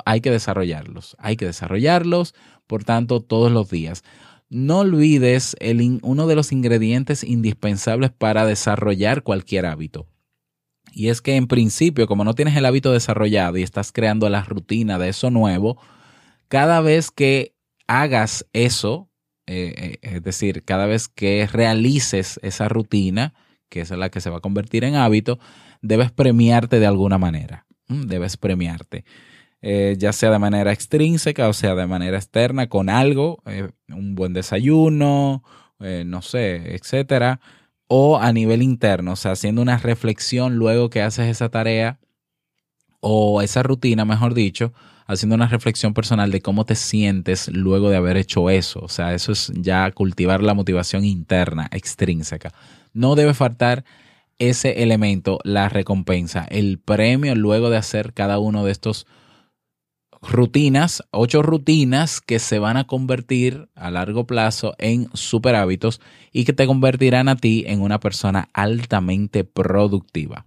hay 0.06 0.22
que 0.22 0.32
desarrollarlos, 0.32 1.18
hay 1.20 1.36
que 1.36 1.48
desarrollarlos, 1.48 2.34
por 2.66 2.86
tanto, 2.86 3.20
todos 3.20 3.52
los 3.52 3.70
días. 3.70 4.06
No 4.50 4.80
olvides 4.80 5.58
el, 5.60 6.00
uno 6.02 6.28
de 6.28 6.36
los 6.36 6.54
ingredientes 6.54 7.26
indispensables 7.26 8.12
para 8.12 8.46
desarrollar 8.46 9.22
cualquier 9.22 9.66
hábito, 9.66 10.08
y 10.93 11.10
es 11.10 11.21
que 11.21 11.36
en 11.36 11.47
principio, 11.47 12.08
como 12.08 12.23
no 12.23 12.34
tienes 12.34 12.56
el 12.56 12.65
hábito 12.65 12.91
desarrollado 12.91 13.58
y 13.58 13.63
estás 13.63 13.91
creando 13.91 14.30
la 14.30 14.43
rutina 14.43 14.97
de 14.97 15.10
eso 15.10 15.30
nuevo, 15.30 15.82
cada 16.47 16.82
vez 16.82 17.12
que 17.12 17.56
hagas 17.88 18.45
eso, 18.54 19.10
eh, 19.47 19.73
eh, 19.78 19.97
es 20.02 20.23
decir, 20.23 20.63
cada 20.63 20.86
vez 20.86 21.08
que 21.08 21.47
realices 21.52 22.39
esa 22.43 22.69
rutina, 22.69 23.34
que 23.69 23.82
es 23.82 23.91
la 23.91 24.10
que 24.10 24.21
se 24.21 24.30
va 24.30 24.38
a 24.38 24.41
convertir 24.41 24.84
en 24.84 24.95
hábito, 24.95 25.39
debes 25.82 26.12
premiarte 26.12 26.80
de 26.80 26.88
alguna 26.88 27.17
manera. 27.17 27.65
Debes 27.88 28.38
premiarte. 28.38 29.06
Eh, 29.62 29.95
ya 29.97 30.13
sea 30.13 30.32
de 30.32 30.39
manera 30.39 30.71
extrínseca 30.71 31.49
o 31.49 31.54
sea 31.54 31.75
de 31.75 31.86
manera 31.86 32.17
externa, 32.17 32.69
con 32.69 32.89
algo, 32.89 33.43
un 33.89 34.15
buen 34.15 34.34
desayuno, 34.34 35.43
no 35.80 36.21
sé, 36.21 36.75
etcétera 36.75 37.41
o 37.91 38.19
a 38.19 38.32
nivel 38.32 38.62
interno, 38.62 39.13
o 39.13 39.15
sea, 39.15 39.32
haciendo 39.32 39.63
una 39.63 39.78
reflexión 39.78 40.58
luego 40.58 40.91
que 40.91 41.02
haces 41.02 41.28
esa 41.28 41.49
tarea 41.49 41.99
o 43.02 43.41
esa 43.41 43.63
rutina, 43.63 44.06
mejor 44.06 44.36
dicho, 44.36 44.73
haciendo 45.08 45.34
una 45.34 45.47
reflexión 45.47 45.95
personal 45.95 46.30
de 46.30 46.39
cómo 46.39 46.65
te 46.65 46.75
sientes 46.75 47.47
luego 47.47 47.89
de 47.89 47.97
haber 47.97 48.15
hecho 48.15 48.52
eso. 48.52 48.80
O 48.82 48.89
sea, 48.89 49.15
eso 49.15 49.32
es 49.32 49.52
ya 49.56 49.89
cultivar 49.91 50.43
la 50.43 50.54
motivación 50.54 51.04
interna, 51.04 51.67
extrínseca. 51.71 52.54
No 52.93 53.15
debe 53.15 53.34
faltar 53.34 53.84
ese 54.38 54.84
elemento, 54.84 55.39
la 55.43 55.67
recompensa, 55.67 56.45
el 56.52 56.78
premio 56.78 57.34
luego 57.34 57.71
de 57.71 57.78
hacer 57.78 58.13
cada 58.13 58.38
uno 58.38 58.63
de 58.63 58.71
estos 58.71 59.08
rutinas, 60.21 61.03
ocho 61.12 61.41
rutinas 61.41 62.21
que 62.21 62.39
se 62.39 62.60
van 62.60 62.77
a 62.77 62.88
convertir 62.88 63.69
a 63.75 63.91
largo 63.91 64.25
plazo 64.25 64.75
en 64.77 65.10
super 65.13 65.55
hábitos 65.55 66.01
y 66.32 66.45
que 66.45 66.53
te 66.53 66.67
convertirán 66.67 67.29
a 67.29 67.36
ti 67.36 67.63
en 67.67 67.82
una 67.82 67.99
persona 67.99 68.49
altamente 68.53 69.43
productiva. 69.43 70.45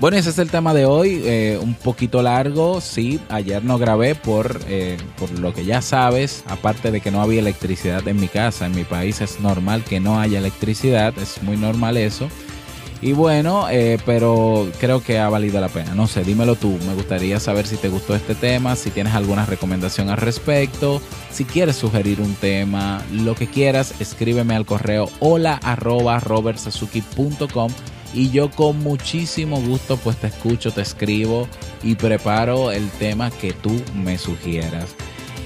Bueno, 0.00 0.18
ese 0.18 0.28
es 0.28 0.38
el 0.38 0.50
tema 0.50 0.74
de 0.74 0.84
hoy, 0.84 1.22
eh, 1.24 1.58
un 1.62 1.72
poquito 1.72 2.20
largo, 2.20 2.82
sí, 2.82 3.18
ayer 3.30 3.64
no 3.64 3.78
grabé 3.78 4.14
por, 4.14 4.60
eh, 4.68 4.98
por 5.16 5.30
lo 5.38 5.54
que 5.54 5.64
ya 5.64 5.80
sabes, 5.80 6.44
aparte 6.46 6.90
de 6.90 7.00
que 7.00 7.10
no 7.10 7.22
había 7.22 7.40
electricidad 7.40 8.06
en 8.06 8.20
mi 8.20 8.28
casa, 8.28 8.66
en 8.66 8.74
mi 8.74 8.84
país 8.84 9.22
es 9.22 9.40
normal 9.40 9.82
que 9.82 10.00
no 10.00 10.20
haya 10.20 10.40
electricidad, 10.40 11.16
es 11.16 11.42
muy 11.42 11.56
normal 11.56 11.96
eso. 11.96 12.28
Y 13.00 13.12
bueno, 13.12 13.66
eh, 13.70 13.98
pero 14.06 14.68
creo 14.80 15.02
que 15.02 15.18
ha 15.18 15.28
valido 15.28 15.60
la 15.60 15.68
pena. 15.68 15.94
No 15.94 16.06
sé, 16.06 16.24
dímelo 16.24 16.56
tú. 16.56 16.78
Me 16.86 16.94
gustaría 16.94 17.38
saber 17.38 17.66
si 17.66 17.76
te 17.76 17.88
gustó 17.88 18.14
este 18.14 18.34
tema, 18.34 18.76
si 18.76 18.90
tienes 18.90 19.14
alguna 19.14 19.44
recomendación 19.44 20.08
al 20.08 20.16
respecto, 20.16 21.02
si 21.30 21.44
quieres 21.44 21.76
sugerir 21.76 22.20
un 22.20 22.34
tema, 22.34 23.02
lo 23.12 23.34
que 23.34 23.46
quieras, 23.46 24.00
escríbeme 24.00 24.54
al 24.54 24.64
correo 24.64 25.10
hola 25.20 25.60
arroba 25.62 26.20
y 28.14 28.30
yo 28.30 28.50
con 28.50 28.78
muchísimo 28.78 29.60
gusto 29.60 29.96
pues 29.96 30.16
te 30.16 30.28
escucho, 30.28 30.70
te 30.70 30.82
escribo 30.82 31.48
y 31.82 31.96
preparo 31.96 32.70
el 32.70 32.88
tema 32.90 33.30
que 33.30 33.52
tú 33.52 33.72
me 33.94 34.18
sugieras. 34.18 34.94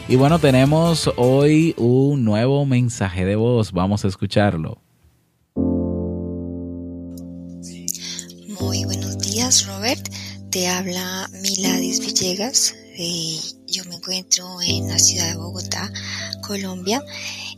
Y 0.07 0.17
bueno, 0.17 0.39
tenemos 0.39 1.11
hoy 1.17 1.75
un 1.77 2.25
nuevo 2.25 2.65
mensaje 2.67 3.25
de 3.25 3.37
voz, 3.37 3.73
vamos 3.73 4.05
a 4.05 4.09
escucharlo. 4.09 4.88
Te 10.51 10.67
habla 10.67 11.29
Miladis 11.43 12.01
Villegas. 12.01 12.75
Eh, 12.97 13.39
yo 13.67 13.85
me 13.85 13.97
encuentro 13.97 14.63
en 14.63 14.89
la 14.89 14.99
ciudad 14.99 15.29
de 15.29 15.37
Bogotá, 15.37 15.93
Colombia. 16.41 17.05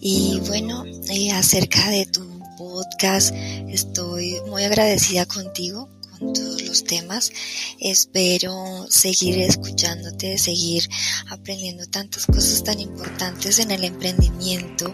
Y 0.00 0.40
bueno, 0.48 0.84
eh, 1.08 1.30
acerca 1.30 1.88
de 1.88 2.06
tu 2.06 2.26
podcast, 2.58 3.32
estoy 3.32 4.40
muy 4.48 4.64
agradecida 4.64 5.24
contigo 5.26 5.88
con 6.18 6.32
todos 6.32 6.62
los 6.62 6.82
temas. 6.82 7.30
Espero 7.78 8.86
seguir 8.90 9.38
escuchándote, 9.38 10.36
seguir 10.36 10.88
aprendiendo 11.28 11.86
tantas 11.86 12.26
cosas 12.26 12.64
tan 12.64 12.80
importantes 12.80 13.60
en 13.60 13.70
el 13.70 13.84
emprendimiento, 13.84 14.92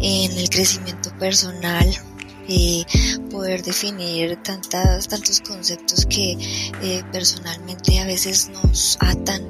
en 0.00 0.32
el 0.32 0.50
crecimiento 0.50 1.16
personal, 1.18 1.88
eh, 2.48 2.84
poder 3.30 3.62
definir 3.62 4.36
tantas, 4.42 5.08
tantos 5.08 5.40
conceptos 5.40 6.06
que 6.06 6.36
eh, 6.82 7.04
personalmente 7.12 7.98
a 8.00 8.06
veces 8.06 8.50
nos 8.50 8.96
atan 9.00 9.42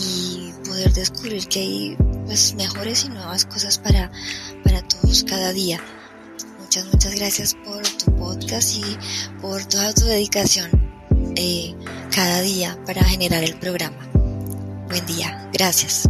y 0.00 0.52
poder 0.66 0.92
descubrir 0.92 1.46
que 1.48 1.60
hay 1.60 1.96
pues 2.26 2.54
mejores 2.54 3.04
y 3.04 3.08
nuevas 3.08 3.46
cosas 3.46 3.78
para, 3.78 4.10
para 4.64 4.82
todos 4.82 5.24
cada 5.24 5.52
día. 5.52 5.80
Muchas, 6.60 6.86
muchas 6.86 7.14
gracias 7.14 7.54
por 7.64 7.82
tu 7.82 8.16
podcast 8.16 8.76
y 8.76 8.82
por 9.40 9.64
toda 9.64 9.92
tu 9.92 10.04
dedicación. 10.04 10.70
eh, 11.36 11.74
cada 12.14 12.40
día 12.42 12.78
para 12.86 13.04
generar 13.04 13.42
el 13.42 13.58
programa. 13.58 14.08
Buen 14.88 15.06
día, 15.06 15.48
gracias. 15.52 16.08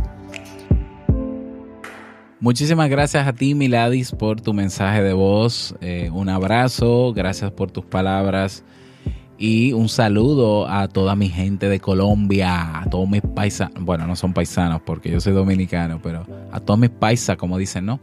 Muchísimas 2.43 2.91
gracias 2.91 3.29
a 3.29 3.33
ti, 3.33 3.55
Miladis, 3.55 4.11
por 4.11 4.41
tu 4.41 4.53
mensaje 4.53 5.01
de 5.01 5.13
voz. 5.13 5.77
Eh, 5.81 6.11
un 6.13 6.29
abrazo, 6.29 7.13
gracias 7.15 7.53
por 7.53 7.71
tus 7.71 7.85
palabras. 7.85 8.65
Y 9.39 9.73
un 9.75 9.89
saludo 9.89 10.69
a 10.69 10.89
toda 10.89 11.15
mi 11.15 11.29
gente 11.29 11.69
de 11.69 11.79
Colombia, 11.79 12.81
a 12.81 12.91
todos 12.91 13.09
mis 13.09 13.23
paisanos. 13.23 13.85
Bueno, 13.85 14.09
no 14.09 14.17
son 14.17 14.35
paisanos 14.35 14.83
porque 14.85 15.09
yo 15.09 15.21
soy 15.21 15.35
dominicano, 15.35 16.01
pero 16.03 16.27
a 16.51 16.59
todos 16.59 16.81
mis 16.81 16.91
paisas, 16.91 17.37
como 17.37 17.59
dicen, 17.59 17.87
¿no? 17.87 18.01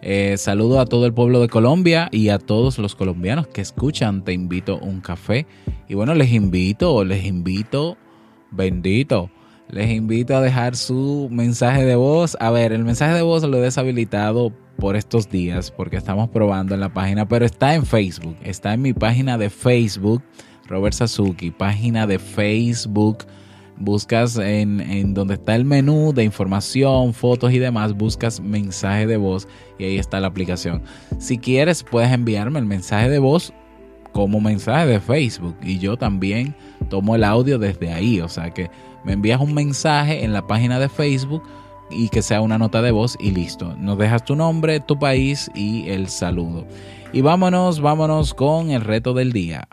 Eh, 0.00 0.36
saludo 0.38 0.80
a 0.80 0.86
todo 0.86 1.04
el 1.04 1.12
pueblo 1.12 1.42
de 1.42 1.48
Colombia 1.48 2.08
y 2.10 2.30
a 2.30 2.38
todos 2.38 2.78
los 2.78 2.94
colombianos 2.94 3.48
que 3.48 3.60
escuchan. 3.60 4.24
Te 4.24 4.32
invito 4.32 4.78
a 4.80 4.82
un 4.82 5.02
café. 5.02 5.46
Y 5.90 5.92
bueno, 5.92 6.14
les 6.14 6.32
invito, 6.32 7.04
les 7.04 7.26
invito, 7.26 7.98
bendito 8.50 9.28
les 9.68 9.90
invito 9.90 10.36
a 10.36 10.40
dejar 10.40 10.76
su 10.76 11.28
mensaje 11.30 11.84
de 11.84 11.96
voz. 11.96 12.36
A 12.40 12.50
ver, 12.50 12.72
el 12.72 12.84
mensaje 12.84 13.14
de 13.14 13.22
voz 13.22 13.42
lo 13.42 13.58
he 13.58 13.60
deshabilitado 13.60 14.52
por 14.76 14.96
estos 14.96 15.28
días 15.28 15.70
porque 15.70 15.96
estamos 15.96 16.28
probando 16.30 16.74
en 16.74 16.80
la 16.80 16.92
página, 16.92 17.26
pero 17.26 17.44
está 17.44 17.74
en 17.74 17.86
Facebook, 17.86 18.36
está 18.42 18.74
en 18.74 18.82
mi 18.82 18.92
página 18.92 19.38
de 19.38 19.50
Facebook, 19.50 20.22
Robert 20.68 20.94
Sasuki, 20.94 21.50
página 21.50 22.06
de 22.06 22.18
Facebook. 22.18 23.18
Buscas 23.76 24.36
en, 24.36 24.80
en 24.80 25.14
donde 25.14 25.34
está 25.34 25.56
el 25.56 25.64
menú 25.64 26.12
de 26.12 26.22
información, 26.22 27.12
fotos 27.12 27.52
y 27.52 27.58
demás, 27.58 27.92
buscas 27.92 28.40
mensaje 28.40 29.04
de 29.08 29.16
voz 29.16 29.48
y 29.80 29.84
ahí 29.84 29.98
está 29.98 30.20
la 30.20 30.28
aplicación. 30.28 30.80
Si 31.18 31.38
quieres, 31.38 31.82
puedes 31.82 32.12
enviarme 32.12 32.60
el 32.60 32.66
mensaje 32.66 33.08
de 33.10 33.18
voz 33.18 33.52
como 34.12 34.40
mensaje 34.40 34.86
de 34.86 35.00
Facebook 35.00 35.56
y 35.60 35.80
yo 35.80 35.96
también 35.96 36.54
tomo 36.88 37.16
el 37.16 37.24
audio 37.24 37.58
desde 37.58 37.92
ahí, 37.92 38.20
o 38.20 38.28
sea 38.28 38.50
que 38.50 38.70
me 39.04 39.12
envías 39.12 39.40
un 39.40 39.54
mensaje 39.54 40.24
en 40.24 40.32
la 40.32 40.46
página 40.46 40.78
de 40.78 40.88
Facebook 40.88 41.42
y 41.90 42.08
que 42.08 42.22
sea 42.22 42.40
una 42.40 42.58
nota 42.58 42.82
de 42.82 42.90
voz 42.90 43.16
y 43.20 43.30
listo. 43.30 43.74
Nos 43.76 43.98
dejas 43.98 44.24
tu 44.24 44.36
nombre, 44.36 44.80
tu 44.80 44.98
país 44.98 45.50
y 45.54 45.88
el 45.88 46.08
saludo. 46.08 46.66
Y 47.12 47.20
vámonos, 47.20 47.80
vámonos 47.80 48.34
con 48.34 48.70
el 48.70 48.80
reto 48.80 49.14
del 49.14 49.32
día. 49.32 49.68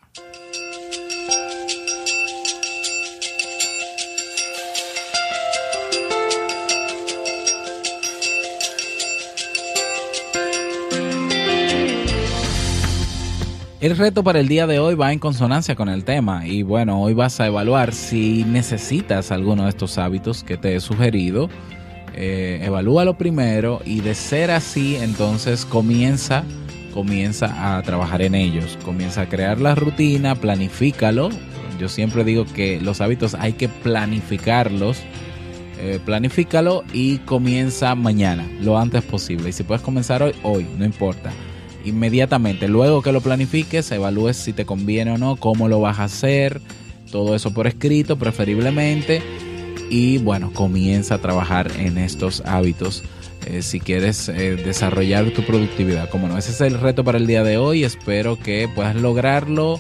El 13.82 13.97
reto 13.97 14.23
para 14.23 14.39
el 14.39 14.47
día 14.47 14.67
de 14.67 14.77
hoy 14.77 14.93
va 14.93 15.11
en 15.11 15.17
consonancia 15.17 15.73
con 15.73 15.89
el 15.89 16.03
tema 16.03 16.45
y 16.45 16.61
bueno, 16.61 17.01
hoy 17.01 17.15
vas 17.15 17.39
a 17.39 17.47
evaluar 17.47 17.95
si 17.95 18.43
necesitas 18.43 19.32
alguno 19.32 19.63
de 19.63 19.69
estos 19.69 19.97
hábitos 19.97 20.43
que 20.43 20.55
te 20.55 20.75
he 20.75 20.79
sugerido. 20.79 21.49
Eh, 22.13 22.59
evalúalo 22.61 23.17
primero 23.17 23.82
y 23.84 24.01
de 24.01 24.13
ser 24.13 24.51
así, 24.51 24.97
entonces 24.97 25.65
comienza, 25.65 26.43
comienza 26.93 27.75
a 27.75 27.82
trabajar 27.82 28.21
en 28.21 28.36
ellos. 28.36 28.77
Comienza 28.86 29.21
a 29.21 29.29
crear 29.29 29.59
la 29.59 29.73
rutina, 29.73 30.36
planifícalo. 30.36 31.29
Yo 31.79 31.89
siempre 31.89 32.23
digo 32.23 32.45
que 32.45 32.79
los 32.79 33.01
hábitos 33.01 33.34
hay 33.34 33.53
que 33.53 33.67
planificarlos. 33.67 34.99
Eh, 35.79 35.99
planifícalo 36.05 36.84
y 36.93 37.17
comienza 37.17 37.95
mañana, 37.95 38.47
lo 38.61 38.77
antes 38.77 39.01
posible. 39.01 39.49
Y 39.49 39.53
si 39.53 39.63
puedes 39.63 39.82
comenzar 39.82 40.21
hoy, 40.21 40.36
hoy, 40.43 40.67
no 40.77 40.86
importa 40.86 41.32
inmediatamente. 41.86 42.67
Luego 42.67 43.01
que 43.01 43.11
lo 43.11 43.21
planifiques, 43.21 43.91
evalúes 43.91 44.38
si 44.38 44.53
te 44.53 44.65
conviene 44.65 45.11
o 45.11 45.17
no, 45.17 45.36
cómo 45.36 45.67
lo 45.67 45.79
vas 45.79 45.99
a 45.99 46.05
hacer, 46.05 46.61
todo 47.11 47.36
eso 47.36 47.53
por 47.53 47.67
escrito 47.67 48.17
preferiblemente. 48.17 49.21
Y 49.89 50.19
bueno, 50.19 50.51
comienza 50.53 51.15
a 51.15 51.17
trabajar 51.17 51.69
en 51.77 51.97
estos 51.97 52.41
hábitos 52.45 53.03
eh, 53.45 53.61
si 53.61 53.79
quieres 53.79 54.29
eh, 54.29 54.55
desarrollar 54.55 55.32
tu 55.32 55.43
productividad. 55.43 56.09
Como 56.09 56.27
no, 56.27 56.38
ese 56.38 56.51
es 56.51 56.61
el 56.61 56.79
reto 56.79 57.03
para 57.03 57.17
el 57.17 57.27
día 57.27 57.43
de 57.43 57.57
hoy. 57.57 57.84
Espero 57.84 58.38
que 58.39 58.69
puedas 58.73 58.95
lograrlo. 58.95 59.79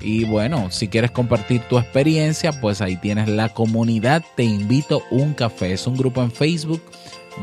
Y 0.00 0.24
bueno, 0.24 0.70
si 0.70 0.86
quieres 0.86 1.10
compartir 1.10 1.62
tu 1.62 1.78
experiencia, 1.78 2.52
pues 2.60 2.80
ahí 2.80 2.96
tienes 2.96 3.28
la 3.28 3.48
comunidad. 3.48 4.22
Te 4.36 4.44
invito 4.44 5.02
un 5.10 5.34
café. 5.34 5.72
Es 5.72 5.86
un 5.86 5.96
grupo 5.96 6.22
en 6.22 6.30
Facebook 6.30 6.82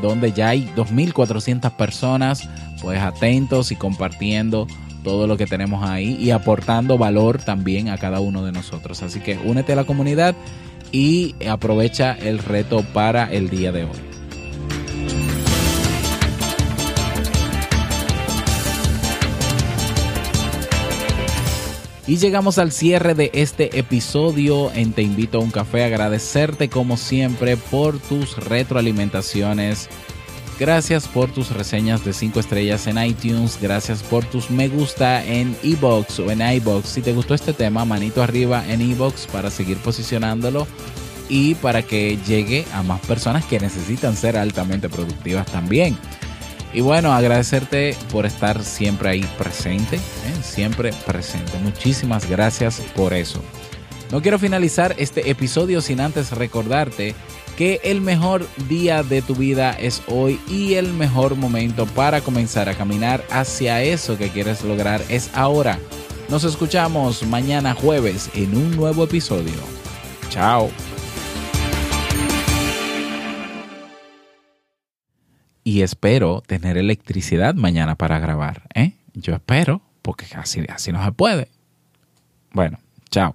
donde 0.00 0.32
ya 0.32 0.50
hay 0.50 0.70
2.400 0.76 1.70
personas 1.76 2.48
pues 2.86 3.00
atentos 3.00 3.72
y 3.72 3.74
compartiendo 3.74 4.68
todo 5.02 5.26
lo 5.26 5.36
que 5.36 5.46
tenemos 5.46 5.82
ahí 5.82 6.16
y 6.20 6.30
aportando 6.30 6.96
valor 6.96 7.42
también 7.42 7.88
a 7.88 7.98
cada 7.98 8.20
uno 8.20 8.44
de 8.44 8.52
nosotros. 8.52 9.02
Así 9.02 9.18
que 9.18 9.36
únete 9.44 9.72
a 9.72 9.74
la 9.74 9.82
comunidad 9.82 10.36
y 10.92 11.34
aprovecha 11.48 12.12
el 12.12 12.38
reto 12.38 12.84
para 12.94 13.24
el 13.32 13.50
día 13.50 13.72
de 13.72 13.86
hoy. 13.86 13.90
Y 22.06 22.18
llegamos 22.18 22.58
al 22.58 22.70
cierre 22.70 23.16
de 23.16 23.32
este 23.34 23.80
episodio 23.80 24.70
en 24.74 24.92
Te 24.92 25.02
invito 25.02 25.38
a 25.38 25.40
un 25.40 25.50
café. 25.50 25.82
Agradecerte 25.82 26.68
como 26.68 26.96
siempre 26.96 27.56
por 27.56 27.98
tus 27.98 28.36
retroalimentaciones 28.36 29.88
Gracias 30.58 31.06
por 31.06 31.30
tus 31.30 31.50
reseñas 31.50 32.02
de 32.02 32.14
5 32.14 32.40
estrellas 32.40 32.86
en 32.86 32.96
iTunes. 33.02 33.58
Gracias 33.60 34.02
por 34.02 34.24
tus 34.24 34.50
me 34.50 34.68
gusta 34.68 35.22
en 35.22 35.54
iBox 35.62 36.20
o 36.20 36.30
en 36.30 36.40
iBox. 36.40 36.88
Si 36.88 37.02
te 37.02 37.12
gustó 37.12 37.34
este 37.34 37.52
tema, 37.52 37.84
manito 37.84 38.22
arriba 38.22 38.64
en 38.66 38.80
iBox 38.80 39.26
para 39.26 39.50
seguir 39.50 39.76
posicionándolo 39.78 40.66
y 41.28 41.56
para 41.56 41.82
que 41.82 42.18
llegue 42.26 42.64
a 42.72 42.82
más 42.82 43.00
personas 43.00 43.44
que 43.44 43.60
necesitan 43.60 44.16
ser 44.16 44.38
altamente 44.38 44.88
productivas 44.88 45.46
también. 45.46 45.98
Y 46.72 46.80
bueno, 46.80 47.12
agradecerte 47.12 47.94
por 48.10 48.24
estar 48.24 48.62
siempre 48.64 49.10
ahí 49.10 49.28
presente, 49.38 49.96
¿eh? 49.96 50.00
siempre 50.42 50.92
presente. 51.04 51.58
Muchísimas 51.62 52.28
gracias 52.28 52.80
por 52.94 53.12
eso. 53.12 53.42
No 54.10 54.22
quiero 54.22 54.38
finalizar 54.38 54.94
este 54.98 55.30
episodio 55.30 55.80
sin 55.80 56.00
antes 56.00 56.30
recordarte 56.32 57.14
que 57.56 57.80
el 57.82 58.02
mejor 58.02 58.46
día 58.68 59.02
de 59.02 59.22
tu 59.22 59.34
vida 59.34 59.72
es 59.72 60.02
hoy 60.08 60.38
y 60.46 60.74
el 60.74 60.92
mejor 60.92 61.36
momento 61.36 61.86
para 61.86 62.20
comenzar 62.20 62.68
a 62.68 62.74
caminar 62.74 63.24
hacia 63.30 63.82
eso 63.82 64.18
que 64.18 64.28
quieres 64.28 64.62
lograr 64.62 65.02
es 65.08 65.30
ahora. 65.34 65.78
Nos 66.28 66.44
escuchamos 66.44 67.22
mañana 67.22 67.74
jueves 67.74 68.30
en 68.34 68.56
un 68.56 68.76
nuevo 68.76 69.04
episodio. 69.04 69.54
Chao. 70.28 70.70
Y 75.64 75.82
espero 75.82 76.42
tener 76.46 76.76
electricidad 76.76 77.54
mañana 77.54 77.96
para 77.96 78.18
grabar. 78.18 78.62
¿eh? 78.74 78.92
Yo 79.14 79.34
espero, 79.34 79.80
porque 80.02 80.26
así, 80.34 80.64
así 80.68 80.92
no 80.92 81.04
se 81.04 81.12
puede. 81.12 81.48
Bueno, 82.52 82.78
chao. 83.10 83.34